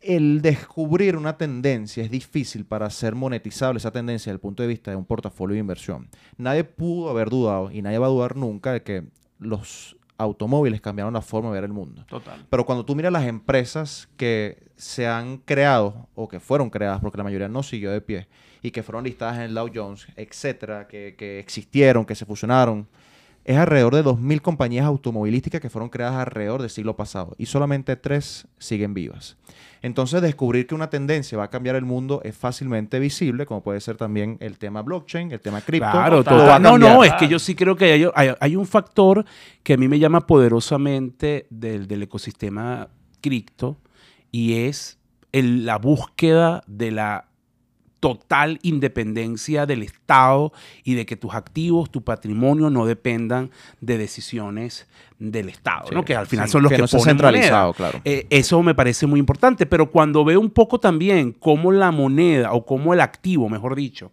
[0.00, 4.68] El descubrir una tendencia es difícil para hacer monetizable esa tendencia desde el punto de
[4.68, 6.08] vista de un portafolio de inversión.
[6.36, 9.04] Nadie pudo haber dudado, y nadie va a dudar nunca, de que
[9.38, 12.04] los automóviles cambiaron la forma de ver el mundo.
[12.06, 12.46] Total.
[12.48, 17.18] Pero cuando tú miras las empresas que se han creado o que fueron creadas, porque
[17.18, 18.28] la mayoría no siguió de pie,
[18.64, 22.88] y que fueron listadas en el Dow Jones, etcétera, que, que existieron, que se fusionaron,
[23.44, 27.94] es alrededor de 2.000 compañías automovilísticas que fueron creadas alrededor del siglo pasado y solamente
[27.94, 29.36] tres siguen vivas.
[29.82, 33.82] Entonces, descubrir que una tendencia va a cambiar el mundo es fácilmente visible, como puede
[33.82, 35.90] ser también el tema blockchain, el tema cripto.
[35.90, 38.56] Claro, todo va a No, no, es que yo sí creo que hay, hay- hay
[38.56, 39.26] un factor
[39.62, 42.88] que a mí me llama poderosamente del, del ecosistema
[43.20, 43.76] cripto
[44.32, 44.98] y es
[45.32, 47.26] el- la búsqueda de la
[48.04, 54.86] total independencia del Estado y de que tus activos, tu patrimonio no dependan de decisiones
[55.18, 56.04] del Estado, Sí, ¿no?
[56.04, 57.76] que al final sí, son los que que, no sea ponen centralizado, moneda.
[57.76, 58.00] claro.
[58.04, 62.52] Eh, eso me parece muy importante, pero cuando veo un poco también cómo la moneda
[62.52, 64.12] o cómo el activo, mejor dicho,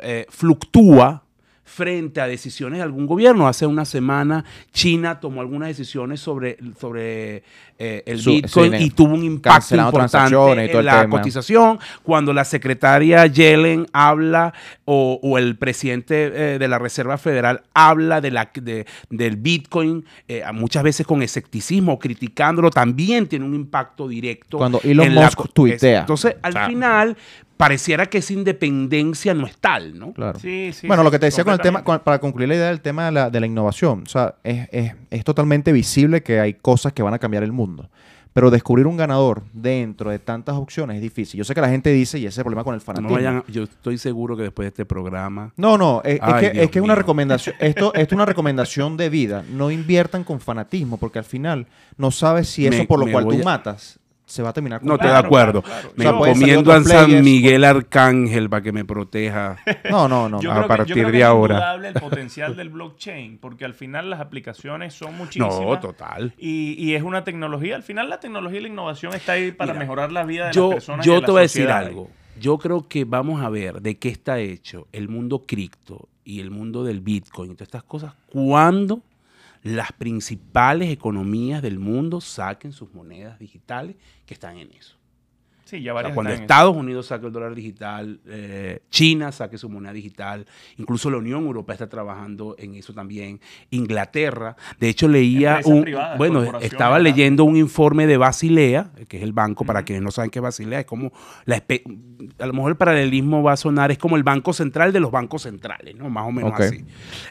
[0.00, 1.24] eh, fluctúa
[1.64, 3.48] frente a decisiones de algún gobierno.
[3.48, 7.44] Hace una semana China tomó algunas decisiones sobre, sobre
[7.78, 10.34] eh, el Su- Bitcoin sí, y tuvo un impacto importante
[10.78, 11.16] en la tema.
[11.18, 11.78] cotización.
[12.02, 14.52] Cuando la secretaria Yellen habla
[14.84, 20.04] o, o el presidente eh, de la Reserva Federal habla de la, de- del Bitcoin,
[20.28, 24.58] eh, muchas veces con escepticismo, criticándolo, también tiene un impacto directo.
[24.58, 26.00] Cuando Elon en la Musk tuitea.
[26.00, 27.16] Entonces, al final,
[27.62, 30.12] pareciera que esa independencia no es tal, ¿no?
[30.12, 30.38] Claro.
[30.40, 32.54] Sí, sí, bueno, sí, lo que te decía con el tema, con- para concluir la
[32.56, 36.22] idea del tema de la, de la innovación, o sea, es, es- es totalmente visible
[36.22, 37.88] que hay cosas que van a cambiar el mundo.
[38.34, 41.36] Pero descubrir un ganador dentro de tantas opciones es difícil.
[41.36, 43.14] Yo sé que la gente dice, y ese es el problema con el No fanatismo.
[43.14, 45.52] vayan a- yo estoy seguro que después de este programa.
[45.58, 49.10] No, no, es, que, es que es una recomendación, esto, esto es una recomendación de
[49.10, 49.44] vida.
[49.52, 51.66] No inviertan con fanatismo, porque al final
[51.98, 53.98] no sabes si eso Me- por lo cual tú a- matas
[54.32, 55.62] se va a terminar con No estoy de acuerdo.
[55.62, 55.94] claro, claro.
[55.96, 59.56] Me O sea, encomiendo a San players, Miguel Arcángel para que me proteja.
[59.90, 60.38] No, no, no.
[60.38, 61.54] A creo que- yo partir que de es ahora.
[61.56, 65.60] indudable el potencial del blockchain, porque al final las aplicaciones son muchísimas.
[65.60, 66.34] No, total.
[66.38, 67.76] Y, y es una tecnología.
[67.76, 70.52] Al final la tecnología y la innovación está ahí para Mira, mejorar la vida de
[70.52, 71.06] Yo, las personas.
[71.06, 72.10] y yo de te voy a decir algo.
[72.40, 76.50] Yo creo que vamos a ver de qué está hecho el mundo cripto y el
[76.50, 79.00] mundo del Bitcoin y todas estas cosas cuando
[79.62, 83.96] las principales economías del mundo saquen sus monedas digitales
[84.26, 84.96] que están en eso.
[85.72, 89.56] Sí, ya O sea, varias cuando Estados Unidos saque el dólar digital, eh, China saque
[89.56, 90.44] su moneda digital,
[90.76, 95.82] incluso la Unión Europea está trabajando en eso también, Inglaterra, de hecho leía Empresas un,
[95.82, 97.04] privadas, bueno, estaba ¿verdad?
[97.04, 100.42] leyendo un informe de Basilea, que es el banco, para quienes no saben qué es
[100.42, 101.10] Basilea, es como,
[101.46, 101.56] la
[102.38, 105.10] a lo mejor el paralelismo va a sonar, es como el banco central de los
[105.10, 106.10] bancos centrales, ¿no?
[106.10, 106.84] Más o menos así.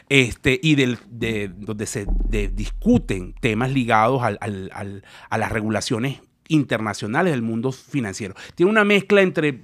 [0.08, 5.52] Este, y del, de, donde se de- discuten temas ligados al- al- al- a las
[5.52, 6.20] regulaciones
[6.52, 8.34] internacionales del mundo financiero.
[8.54, 9.60] Tiene una mezcla entre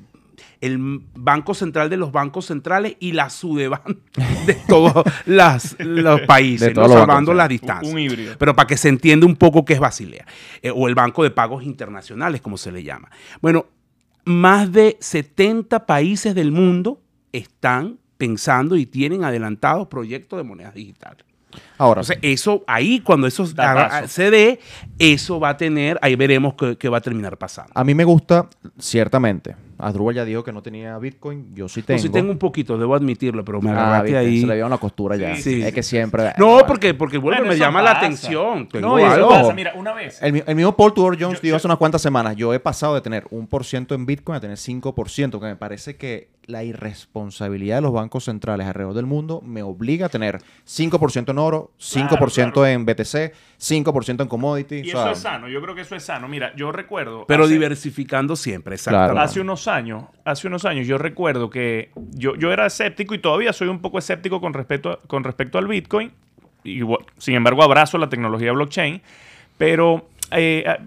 [0.60, 0.78] el
[1.14, 3.80] Banco Central de los bancos centrales y la Sudeban
[4.46, 6.82] de todos las- los países, De ¿no?
[6.82, 7.92] los salvando las Un- distancias.
[7.92, 8.34] un híbrido.
[8.38, 10.26] Pero para que se entienda un poco qué es Basilea,
[10.62, 13.10] eh, o el Banco de Pagos Internacionales, como se le llama.
[13.40, 13.66] Bueno,
[14.24, 17.00] más de 70 países del mundo
[17.32, 21.24] están pensando y tienen adelantados proyectos de monedas digitales.
[21.78, 24.08] Ahora, Entonces, eso ahí, cuando eso Datazo.
[24.08, 24.60] se dé,
[24.98, 27.72] eso va a tener, ahí veremos qué, qué va a terminar pasando.
[27.74, 29.54] a mí me gusta, ciertamente.
[29.78, 31.54] Asdrúbal ya dijo que no tenía Bitcoin.
[31.54, 31.98] Yo sí No, tengo.
[32.00, 34.40] sí tengo un poquito, debo admitirlo, pero me Ah, agarraste ahí.
[34.40, 35.34] se le vio la costura ya.
[35.36, 35.62] Sí, sí.
[35.62, 36.32] Es que siempre...
[36.38, 38.68] No, porque, porque Bueno, me llama la atención.
[38.68, 39.28] Tengo No, y eso algo.
[39.30, 39.54] pasa.
[39.54, 40.20] Mira, una vez.
[40.22, 42.52] El, mi- el mismo Paul Tudor Jones Yo- dijo yo- hace unas cuantas semanas, yo
[42.52, 45.96] he pasado de tener un por ciento en Bitcoin a tener 5%, que me parece
[45.96, 51.30] que la irresponsabilidad de los bancos centrales alrededor del mundo me obliga a tener 5%
[51.30, 52.66] en oro, 5% claro.
[52.66, 54.76] en BTC, 5% en commodity.
[54.76, 55.48] Y o sea, eso es sano.
[55.48, 56.26] Yo creo que eso es sano.
[56.26, 57.24] Mira, yo recuerdo.
[57.26, 59.12] Pero hace- diversificando siempre, exactamente.
[59.12, 59.24] Claro.
[59.26, 63.52] Hace unos años, hace unos años, yo recuerdo que yo, yo era escéptico y todavía
[63.52, 66.12] soy un poco escéptico con respecto, con respecto al Bitcoin.
[66.64, 66.80] Y,
[67.18, 69.00] sin embargo, abrazo la tecnología blockchain.
[69.56, 70.78] Pero eh, ah,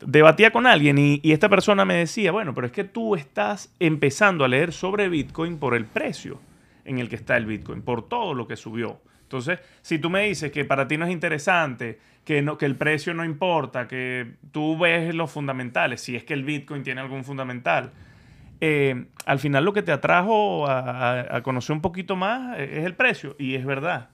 [0.00, 3.72] debatía con alguien y, y esta persona me decía, bueno, pero es que tú estás
[3.78, 6.40] empezando a leer sobre Bitcoin por el precio
[6.84, 9.00] en el que está el Bitcoin, por todo lo que subió.
[9.26, 12.76] Entonces, si tú me dices que para ti no es interesante, que, no, que el
[12.76, 17.24] precio no importa, que tú ves los fundamentales, si es que el Bitcoin tiene algún
[17.24, 17.90] fundamental,
[18.60, 22.94] eh, al final lo que te atrajo a, conocer un poquito más eh, es el
[22.94, 24.10] precio, y es verdad.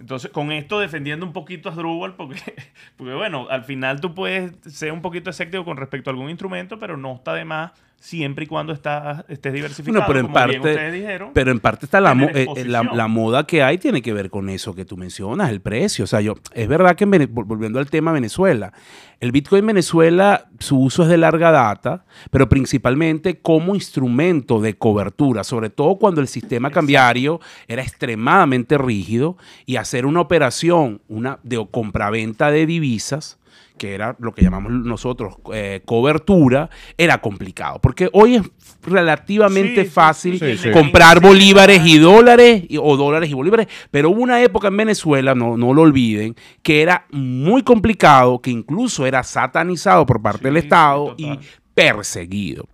[0.00, 2.40] Entonces, con esto defendiendo un poquito a Drupal, porque,
[2.96, 6.80] porque bueno, al final tú puedes ser un poquito escéptico con respecto a algún instrumento,
[6.80, 7.70] pero no está de más
[8.06, 9.92] siempre y cuando está, estés diversificado.
[9.92, 11.30] Bueno, pero en como bien parte- ustedes dijeron.
[11.34, 14.76] Pero en parte está la, eh, la, moda que hay tiene que ver con eso
[14.76, 16.04] que tú mencionas, el precio.
[16.04, 18.72] O sea, yo, es verdad que en volviendo al tema Venezuela,
[19.18, 24.78] el Bitcoin en Venezuela, su uso es de larga data, pero principalmente como instrumento de
[24.78, 31.40] cobertura, sobre todo cuando el sistema cambiario era extremadamente rígido y hacer una operación una
[31.42, 33.38] de compraventa de divisas
[33.76, 37.78] que era lo que llamamos nosotros eh, cobertura, era complicado.
[37.80, 38.42] Porque hoy es
[38.84, 40.70] relativamente Sí, fácil sí, sí.
[40.70, 45.34] comprar bolívares y dólares, y- o dólares y bolívares, pero hubo una época en Venezuela,
[45.34, 50.56] no, no lo olviden, que era muy complicado, que incluso era satanizado por parte del
[50.56, 51.38] Estado y
[51.74, 52.66] perseguido.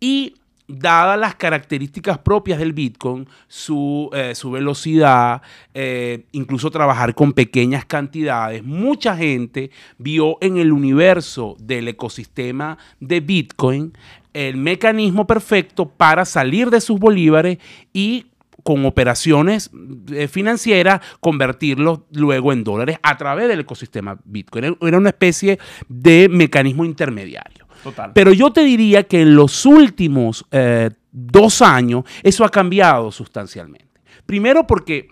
[0.00, 0.34] Y
[0.68, 5.42] dadas las características propias del Bitcoin, su, eh, su velocidad,
[5.74, 13.20] eh, incluso trabajar con pequeñas cantidades, mucha gente vio en el universo del ecosistema de
[13.20, 13.92] Bitcoin
[14.32, 17.58] el mecanismo perfecto para salir de sus bolívares
[17.92, 18.26] y
[18.62, 19.70] con operaciones
[20.12, 24.64] eh, financieras, convertirlos luego en dólares a través del ecosistema Bitcoin.
[24.64, 27.65] Era- Era una especie de mecanismo intermediario.
[27.82, 28.12] Total.
[28.14, 33.86] Pero yo te diría que en los últimos eh, dos años eso ha cambiado sustancialmente.
[34.26, 35.08] Primero porque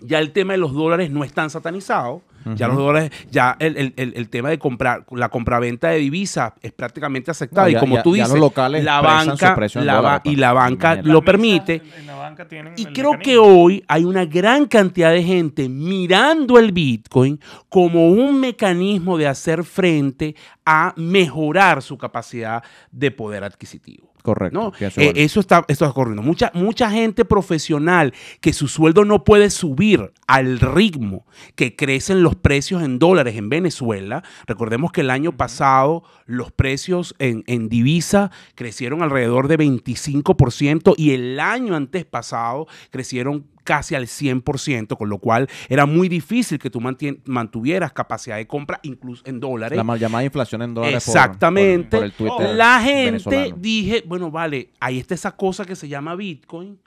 [0.00, 2.22] ya el tema de los dólares no es tan satanizado.
[2.56, 6.52] Ya los dólares, ya el, el- el- el tema de comprar, la compraventa de divisas
[6.62, 7.64] es prácticamente aceptada.
[7.66, 9.94] No, y ya- como ya- tú ya dices, los locales la banca, precio en la
[9.94, 11.82] ba- dólares, y la banca lo permite.
[11.98, 16.58] En la banca tienen Y creo que hoy hay una gran cantidad de gente mirando
[16.58, 24.11] el Bitcoin como un mecanismo de hacer frente a mejorar su capacidad de poder adquisitivo.
[24.22, 24.72] Correcto.
[24.80, 26.22] Eh, eso, está, esto está ocurriendo.
[26.22, 32.36] Mucha, mucha gente profesional que su sueldo no puede subir al ritmo que crecen los
[32.36, 34.22] precios en dólares en Venezuela.
[34.46, 41.10] Recordemos que el año pasado los precios en, en divisa crecieron alrededor de 25% y
[41.10, 46.70] el año antes pasado crecieron casi al 100%, con lo cual era muy difícil que
[46.70, 46.80] tú
[47.26, 49.76] mantuvieras capacidad de compra incluso en dólares.
[49.76, 51.96] La mal llamada inflación en dólares por- Exactamente.
[51.98, 53.56] por, por el Twitter La gente venezolano.
[53.58, 56.78] dije, bueno, vale, ahí está esa cosa que se llama Bitcoin,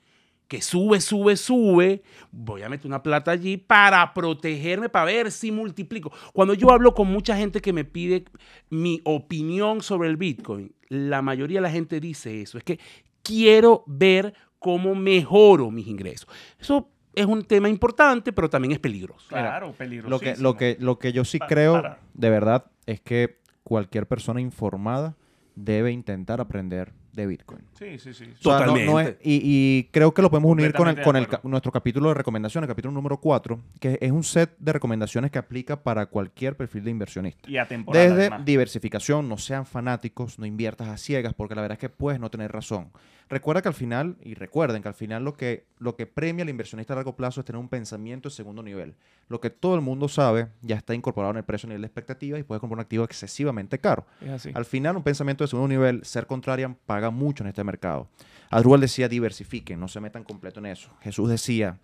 [0.47, 2.03] que sube, sube, sube.
[2.31, 6.11] Voy a meter una plata allí para protegerme, para ver si multiplico.
[6.33, 8.25] Cuando yo hablo con mucha gente que me pide
[8.69, 12.59] mi opinión sobre el Bitcoin, la mayoría de la gente dice eso.
[12.59, 12.79] Es que
[13.23, 16.27] quiero ver cómo mejoro mis ingresos.
[16.59, 19.27] Eso es un tema importante, pero también es peligroso.
[19.29, 20.09] Claro, peligroso.
[20.09, 21.99] Lo que, lo, que, lo que yo sí Pa- creo, para.
[22.15, 25.15] de verdad, es que cualquier persona informada
[25.53, 27.61] debe intentar aprender de Bitcoin.
[27.79, 28.25] Sí, sí, sí.
[28.25, 29.11] O sea, no- no Totalmente.
[29.11, 32.15] es- y, y creo que lo podemos unir con, el, con el nuestro capítulo de
[32.15, 36.83] recomendaciones, capítulo número 4, que es un set de recomendaciones que aplica para cualquier perfil
[36.83, 37.49] de inversionista.
[37.49, 38.43] Y atemporal, Desde además.
[38.45, 42.29] diversificación, no sean fanáticos, no inviertas a ciegas, porque la verdad es que puedes no
[42.29, 42.89] tener razón.
[43.27, 46.49] Recuerda que al final, y recuerden que al final lo que, lo que premia al
[46.49, 48.95] inversionista a largo plazo es tener un pensamiento de segundo nivel.
[49.29, 51.87] Lo que todo el mundo sabe ya está incorporado en el precio a nivel de
[51.87, 54.05] expectativa y puedes comprar un activo excesivamente caro.
[54.21, 54.51] Es así.
[54.53, 58.07] Al final, un pensamiento de segundo nivel, ser contrarian, paga mucho en este mercado.
[58.51, 60.91] Adruel decía, diversifiquen, no se metan completo en eso.
[61.01, 61.79] Jesús decía,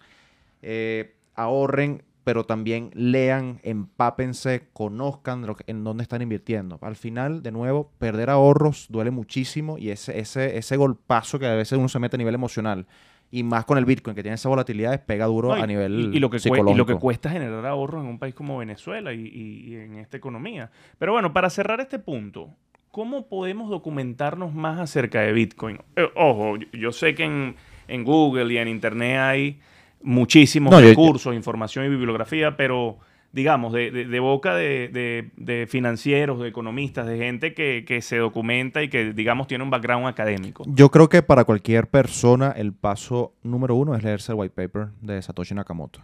[0.62, 6.78] eh, ahorren, pero también lean, empápense, conozcan lo que- en dónde están invirtiendo.
[6.82, 11.56] Al final, de nuevo, perder ahorros duele muchísimo y ese, ese, ese golpazo que a
[11.56, 12.86] veces uno se mete a nivel emocional,
[13.34, 16.12] y más con el Bitcoin, que tiene esa volatilidad, pega duro No, y- a nivel
[16.14, 16.72] y, y lo que psicológico.
[16.72, 19.96] y lo que cuesta generar ahorros en un país como Venezuela y, y- y en
[20.00, 20.70] esta economía.
[21.00, 22.50] Pero bueno, para cerrar este punto,
[22.92, 25.80] ¿cómo podemos documentarnos más acerca de Bitcoin?
[25.96, 27.56] Eh, ojo, yo, yo sé que en,
[27.88, 29.60] en Google y en Internet hay
[30.04, 32.98] muchísimos No, yo- recursos, información y bibliografía, pero
[33.34, 38.02] digamos, de, de- de boca de, de- de financieros, de economistas, de gente que, que
[38.02, 40.66] se documenta y que, digamos, tiene un background académico.
[40.68, 44.90] Yo creo que para cualquier persona el paso número uno es leerse el white paper
[45.02, 46.02] de Satoshi Nakamoto.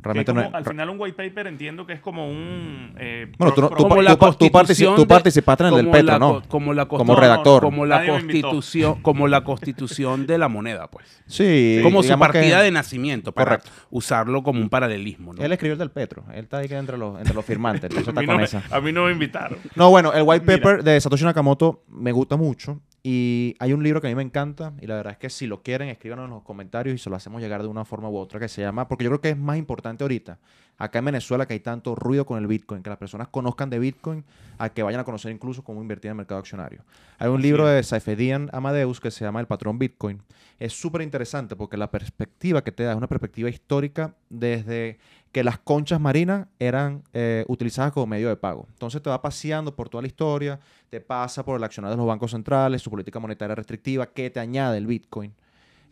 [0.00, 2.94] Que Realmente como- no es- al final un white paper entiendo que es como un...
[2.98, 6.40] eh, Bueno, tú, pro- como de- participaste en el del Petro, la ¿no?
[6.40, 7.62] co- Como la Como redactor.
[7.62, 11.22] como la Nadie constitución, como la constitución de la moneda, pues.
[11.26, 11.80] Sí.
[11.82, 13.70] como su digamos que partida de nacimiento, para Correcto.
[13.90, 15.42] usarlo como un paralelismo, ¿no?
[15.44, 16.24] Él escribió el del Petro.
[16.32, 17.84] Él está ahí que entre los, entre los firmantes.
[17.90, 18.62] Entonces a, está mí con no me, esa.
[18.70, 19.58] a mí no me invitaron.
[19.76, 20.56] No, bueno, el white Mira.
[20.58, 22.80] paper de Satoshi Nakamoto me gusta mucho.
[23.02, 24.74] Y hay un libro que a mí me encanta.
[24.80, 27.16] Y la verdad es que si lo quieren, escríbanos en los comentarios y se lo
[27.16, 28.38] hacemos llegar de una forma u otra.
[28.38, 28.88] Que se llama.
[28.88, 30.38] Porque yo creo que es más importante ahorita.
[30.80, 32.82] Acá en Venezuela, que hay tanto ruido con el Bitcoin.
[32.82, 34.24] Que las personas conozcan de Bitcoin.
[34.56, 36.82] A que vayan a conocer incluso cómo invertir en el mercado accionario.
[37.18, 40.22] Hay un libro de Saifedian Amadeus que se llama El patrón Bitcoin.
[40.58, 44.98] Es súper interesante porque la perspectiva que te da es una perspectiva histórica desde
[45.32, 48.66] que las conchas marinas eran eh, utilizadas como medio de pago.
[48.70, 52.06] Entonces te va paseando por toda la historia, te pasa por el accionar de los
[52.06, 55.34] bancos centrales, su política monetaria restrictiva, que te añade el Bitcoin.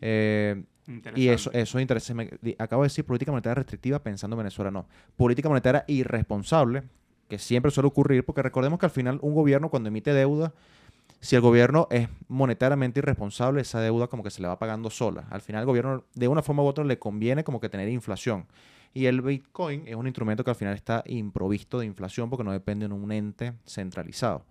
[0.01, 0.63] Eh,
[1.15, 2.37] y eso, eso es interesante.
[2.41, 4.87] Me- Acabo de decir política monetaria restrictiva pensando en Venezuela, no.
[5.15, 6.83] Política monetaria irresponsable,
[7.27, 10.53] que siempre suele ocurrir, porque recordemos que al final un gobierno cuando emite deuda,
[11.21, 15.25] si el gobierno es monetariamente irresponsable, esa deuda como que se le va pagando sola.
[15.29, 18.45] Al final el gobierno de una forma u otra le conviene como que tener inflación.
[18.93, 22.51] Y el Bitcoin es un instrumento que al final está improvisto de inflación porque no
[22.51, 24.45] depende de un ente centralizado.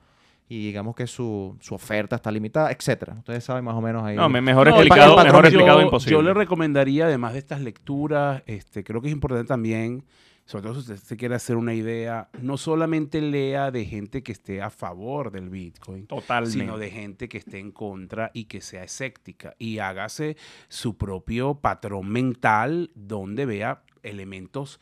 [0.48, 3.14] Y digamos que su, su oferta está limitada, etcétera.
[3.18, 4.16] Ustedes saben más o menos ahí.
[4.16, 6.12] No, me- mejor No, explicado, patrón- mejor explicado yo, imposible.
[6.16, 10.04] Yo le recomendaría, además de estas lecturas, este, creo que es importante también,
[10.46, 14.32] sobre todo si usted se quiere hacer una idea, no solamente lea de gente que
[14.32, 16.58] esté a favor del Bitcoin, Totalmente.
[16.58, 19.54] sino de gente que esté en contra y que sea escéptica.
[19.58, 20.38] Y hágase
[20.68, 24.80] su propio patrón mental donde vea elementos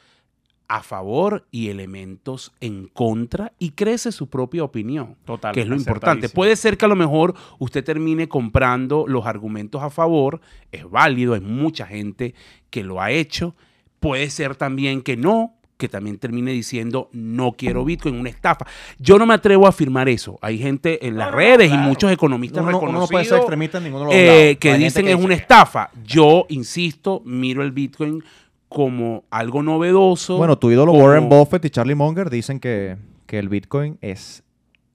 [0.69, 5.77] a favor y elementos en contra y crece su propia opinión Total, que es lo
[5.77, 6.29] importante.
[6.29, 10.41] Puede ser que a lo mejor usted termine comprando los argumentos a favor,
[10.73, 12.35] es válido, hay mucha gente
[12.71, 13.55] que lo ha hecho.
[14.01, 18.67] Puede ser también que no, que también termine diciendo no quiero Bitcoin, una estafa.
[18.99, 20.39] Yo no me atrevo a afirmar eso.
[20.43, 23.35] Hay gente en las no, redes y muchos economistas uno, no- uno no puede ser
[23.35, 24.57] reconocidos extremista en ninguno de los eh, lados.
[24.59, 25.91] que Hay dicen que es una estafa.
[26.05, 28.23] Yo, insisto, miro el Bitcoin
[28.69, 30.37] como algo novedoso.
[30.37, 32.97] Bueno, tu ídolo como- Warren Buffett y Charlie Munger dicen que,
[33.27, 34.43] que el Bitcoin es,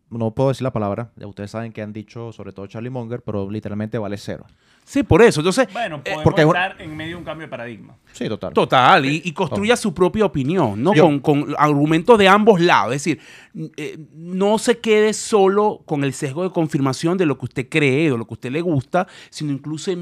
[0.09, 3.21] no puedo decir la palabra, ya ustedes saben que han dicho sobre todo Charlie Munger,
[3.21, 4.45] pero literalmente vale cero.
[4.83, 5.41] Sí, por eso.
[5.41, 7.95] Entonces, Bueno, podemos porque es un- estar en medio de un cambio de paradigma.
[8.13, 8.51] Sí, total.
[8.51, 10.93] Total, y, y construya su propia opinión, ¿no?
[10.95, 12.95] Yo- Con, con argumentos de ambos lados.
[12.95, 13.19] Es decir,
[13.77, 18.11] eh, no se quede solo con el sesgo de confirmación de lo que usted cree
[18.11, 19.95] o lo que a usted le gusta, sino incluso eh,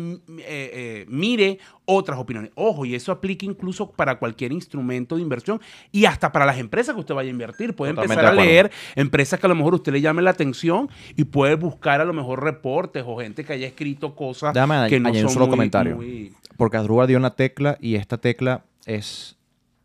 [0.47, 1.59] eh, mire
[1.91, 2.51] otras opiniones.
[2.55, 5.59] Ojo, y eso aplica incluso para cualquier instrumento de inversión
[5.91, 7.75] y hasta para las empresas que usted vaya a invertir.
[7.75, 10.89] Puede Totalmente empezar a leer empresas que a lo mejor usted le llame la atención
[11.15, 14.73] y puede buscar a lo mejor reportes o gente que haya escrito cosas que no
[15.09, 15.95] añadir un son solo muy- comentario.
[15.95, 19.37] muy- Porque Asdrúbal dio una tecla y esta tecla es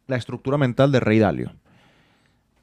[0.06, 1.52] la estructura mental de Rey Dalio.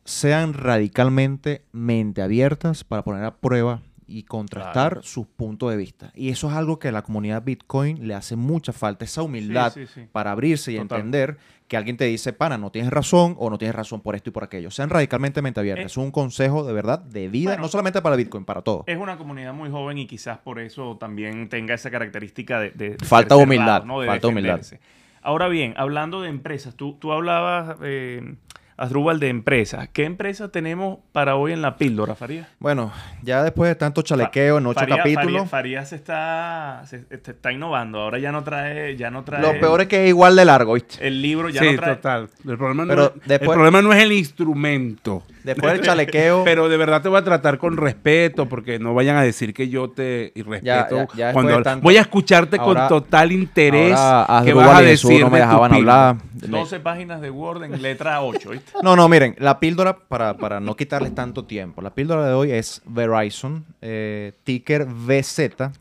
[0.03, 3.81] Sean radicalmente mente abiertas para poner a prueba
[4.17, 6.11] y contrastar sus puntos de vista.
[6.15, 9.73] Y eso es algo que a la comunidad Bitcoin le hace mucha falta, esa humildad
[9.73, 10.07] Sí, sí, sí.
[10.11, 10.99] para abrirse y Total.
[10.99, 11.37] entender
[11.67, 14.33] que alguien te dice, pana, no tienes razón o no tienes razón por esto y
[14.33, 14.69] por aquello.
[14.71, 15.83] Sean radicalmente mente abiertas.
[15.83, 18.83] Eh, es un consejo de verdad de vida, bueno, no solamente para Bitcoin, para todo.
[18.87, 22.71] Es una comunidad muy joven y quizás por eso también tenga esa característica de...
[22.71, 24.57] de- de Falta humildad, cerrado, De falta humildad.
[24.57, 24.79] defenderse.
[25.21, 28.35] Ahora bien, hablando de empresas, tú, tú hablabas, eh,
[28.77, 29.89] Asdrúbal, de empresas.
[29.93, 32.47] ¿Qué empresa tenemos para hoy en la píldora, Farías?
[32.59, 32.91] Bueno,
[33.21, 35.47] ya después de tanto chalequeo en ocho capítulos...
[35.47, 37.99] Farías, Farías se está, se, se está innovando.
[37.99, 38.95] Ahora ya no trae...
[38.97, 41.05] Ya no trae Lo peor es que es igual de largo, ¿viste?
[41.05, 41.95] El libro ya sí, no trae...
[41.95, 42.29] total.
[42.47, 45.23] El problema, Pero no es, después- el problema no es el instrumento.
[45.43, 46.43] Después del chalequeo...
[46.43, 49.69] Pero de verdad te voy a tratar con respeto, porque no vayan a decir que
[49.69, 50.65] yo te irrespeto.
[50.65, 54.53] Ya, ya, ya después cuando tanto- voy a escucharte Ahora- con total interés Ahora que
[54.53, 56.09] vas a decir no me de tu dejaban píldora.
[56.09, 56.25] hablar.
[56.33, 58.51] 12 páginas de Word en letra 8,
[58.83, 62.51] No, no, miren, la píldora, para, para no quitarles tanto tiempo, la píldora de hoy
[62.51, 65.71] es Verizon, eh, ticker VZ,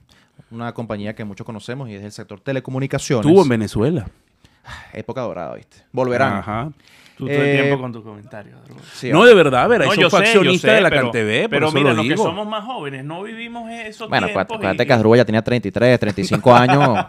[0.51, 3.27] una compañía que muchos conocemos y es del sector telecomunicaciones.
[3.27, 4.07] Estuvo en Venezuela.
[4.93, 5.79] Época dorada, ¿viste?
[5.93, 6.35] Volverán.
[6.35, 6.73] Ajá.
[7.21, 8.59] Tú todo el Eh, tiempo con tus comentarios.
[8.95, 10.89] Sí, no, de verdad, ver, No, eso yo fue sé, yo accionista sé, de la
[10.91, 12.25] pero- CanTV, por Pero eso mira, lo los que digo.
[12.25, 14.45] somos más jóvenes no vivimos esos Bueno, tiempos.
[14.45, 17.05] acuérdate, y- que Asdrúbal ya tenía 33, 35 años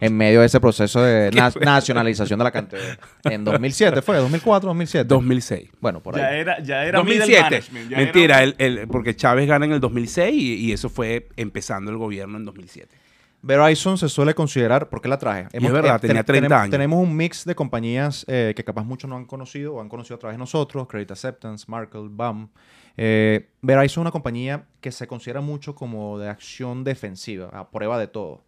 [0.00, 2.78] en medio de ese proceso de na- nacionalización de la CanTV.
[3.24, 5.06] En 2007 fue, 2004, 2007.
[5.08, 5.70] 2006.
[5.80, 6.38] Bueno, por ya ahí.
[6.40, 7.42] era, ya era middle 2007.
[7.42, 10.88] management, ya Mentira, era- el- el- porque Chávez gana en el 2006 y, y eso
[10.88, 12.94] fue empezando el gobierno en 2007.
[13.40, 15.46] Verizon se suele considerar, ¿por qué la traje?
[15.52, 16.70] es verdad, tenía 30 tenemos, años.
[16.70, 20.16] Tenemos un mix de compañías eh, que capaz muchos no han conocido o han conocido
[20.16, 22.48] a través de nosotros, Credit Acceptance, Markle, BAM.
[22.96, 27.98] Eh, Verizon es una compañía que se considera mucho como de acción defensiva, a prueba
[27.98, 28.42] de todo.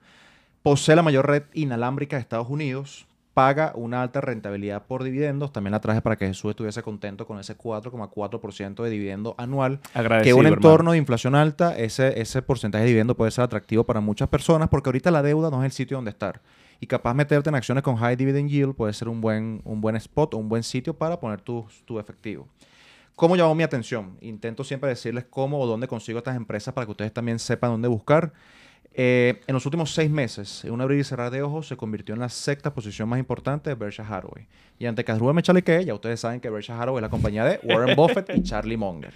[0.62, 5.52] Posee la mayor red inalámbrica de Estados Unidos, paga una alta rentabilidad por dividendos.
[5.52, 9.98] También la traje para que Jesús estuviese contento con ese 4,4% de dividendo anual que
[9.98, 10.56] Agradecido, un hermano.
[10.56, 14.68] entorno de inflación alta, ese, ese porcentaje de dividendo puede ser atractivo para muchas personas
[14.68, 16.40] porque ahorita la deuda no es el sitio donde estar.
[16.80, 19.96] Y capaz meterte en acciones con high dividend yield puede ser un buen, un buen
[19.96, 22.48] spot o un buen sitio para poner tu, tu efectivo.
[23.20, 24.16] ¿Cómo llamó mi atención?
[24.22, 27.86] Intento siempre decirles cómo o dónde consigo estas empresas para que ustedes también sepan dónde
[27.86, 28.32] buscar.
[28.92, 32.14] Eh, en los últimos seis meses, en un abrir y cerrar de ojos, se convirtió
[32.14, 34.46] en la sexta posición más importante de Berkshire Hathaway.
[34.78, 37.60] Y ante que me chalequee, ya ustedes saben que Berkshire Hathaway es la compañía de
[37.62, 39.12] Warren Buffett y Charlie Munger.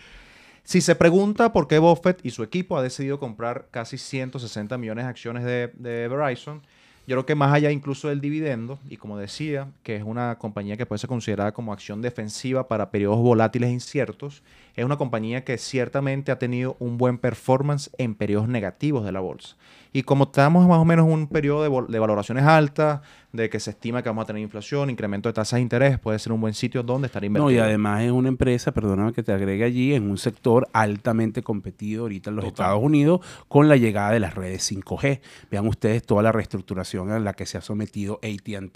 [0.62, 5.04] Si se pregunta por qué Buffett y su equipo ha decidido comprar casi 160 millones
[5.04, 6.62] de acciones de Verizon,
[7.06, 10.78] Yo creo que más allá incluso del dividendo, y como decía, que es una compañía
[10.78, 14.42] que puede ser considerada como acción defensiva para periodos volátiles e inciertos,
[14.74, 19.20] es una compañía que ciertamente ha tenido un buen performance en periodos negativos de la
[19.20, 19.56] bolsa.
[19.96, 23.70] Y como estamos más o menos en un periodo de, valoraciones altas, de que se
[23.70, 26.52] estima que vamos a tener inflación, incremento de tasas de interés, puede ser un buen
[26.52, 27.50] sitio donde estar No, invertido.
[27.52, 32.02] y además es una empresa, perdóname que te agregue allí, en un sector altamente competido
[32.02, 32.66] ahorita en los Total.
[32.66, 35.20] Estados Unidos con la llegada de las redes 5G.
[35.50, 38.72] Vean ustedes toda la reestructuración a la que se ha sometido ATT,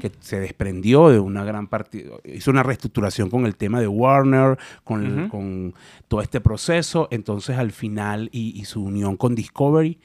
[0.00, 4.58] que se desprendió de una gran parte, hizo una reestructuración con el tema de Warner,
[4.82, 5.74] con, con
[6.08, 9.98] todo este proceso, entonces al final y, y su unión con Discovery,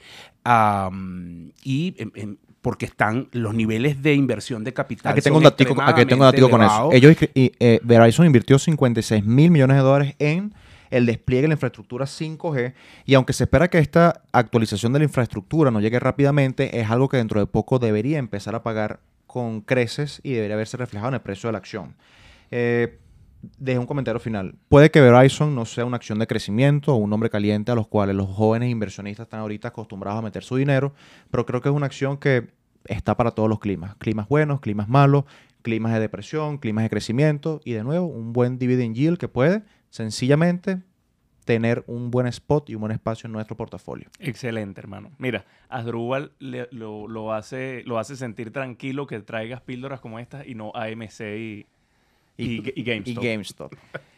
[1.62, 5.12] y em- em, porque están los niveles de inversión de capital.
[5.12, 6.90] Aquí tengo un datico, aquí tengo un datico con eso.
[6.92, 10.52] Ellos, y, eh, Verizon invirtió 56 mil millones de dólares en
[10.90, 12.74] el despliegue de la infraestructura 5G
[13.06, 17.08] y aunque se espera que esta actualización de la infraestructura no llegue rápidamente, es algo
[17.08, 21.14] que dentro de poco debería empezar a pagar con creces y debería verse reflejado en
[21.14, 21.94] el precio de la acción.
[22.50, 22.98] Eh,
[23.58, 24.54] dejo un comentario final.
[24.68, 27.86] Puede que Verizon no sea una acción de crecimiento o un nombre caliente a los
[27.86, 30.92] cuales los jóvenes inversionistas están ahorita acostumbrados a meter su dinero,
[31.30, 32.48] pero creo que es una acción que
[32.84, 33.94] está para todos los climas.
[33.96, 35.24] Climas buenos, climas malos,
[35.62, 39.62] climas de depresión, climas de crecimiento y de nuevo un buen dividend yield que puede
[39.90, 40.82] sencillamente
[41.44, 44.08] tener un buen spot y un buen espacio en nuestro portafolio.
[44.18, 45.10] Excelente, hermano.
[45.18, 50.54] Mira, Asdrúbal lo, lo hace, lo hace sentir tranquilo que traigas píldoras como estas y
[50.54, 51.66] no AMC y,
[52.36, 53.24] y, y GameStop.
[53.24, 53.74] Y GameStop.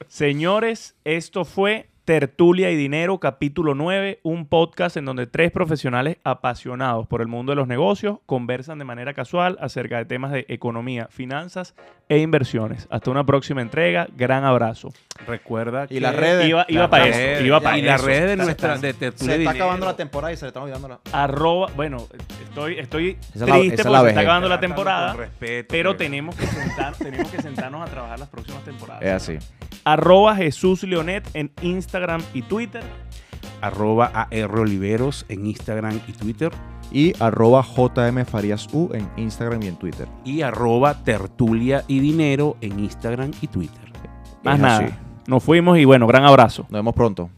[0.09, 7.07] Señores, esto fue Tertulia y Dinero, capítulo 9, un podcast en donde tres profesionales apasionados
[7.07, 11.07] por el mundo de los negocios conversan de manera casual acerca de temas de economía,
[11.13, 11.77] finanzas
[12.09, 12.89] e inversiones.
[12.91, 14.09] Hasta una próxima entrega.
[14.17, 14.93] Gran abrazo.
[15.29, 16.49] Recuerda Y las redes.
[16.49, 17.45] Iba, para eso.
[17.45, 19.95] Iba para y las redes de Está- nuestra está- de Se Tertulia está acabando la
[19.97, 20.99] temporada y se le están olvidando la...
[21.13, 22.09] Arroba, bueno,
[22.43, 25.69] estoy, estoy Esa la- triste es porque la se está acabando la temporada, con respeto,
[25.71, 29.03] pero que- tenemos que, sentar, tenemos que sentarnos a trabajar las próximas temporadas.
[29.05, 29.39] Es así.
[29.85, 32.83] Arroba Jesús Leonet en Instagram y Twitter.
[33.61, 36.51] arroba AR Oliveros en Instagram y Twitter
[36.91, 40.09] Y arroba JM Farías U en Instagram y en Twitter.
[40.25, 43.93] y arroba Tertulia y Dinero en Instagram y Twitter.
[44.43, 44.77] Más Es nada.
[44.85, 44.95] así.
[45.27, 46.63] Nos fuimos y bueno, gran abrazo.
[46.63, 47.31] Nos vemos pronto.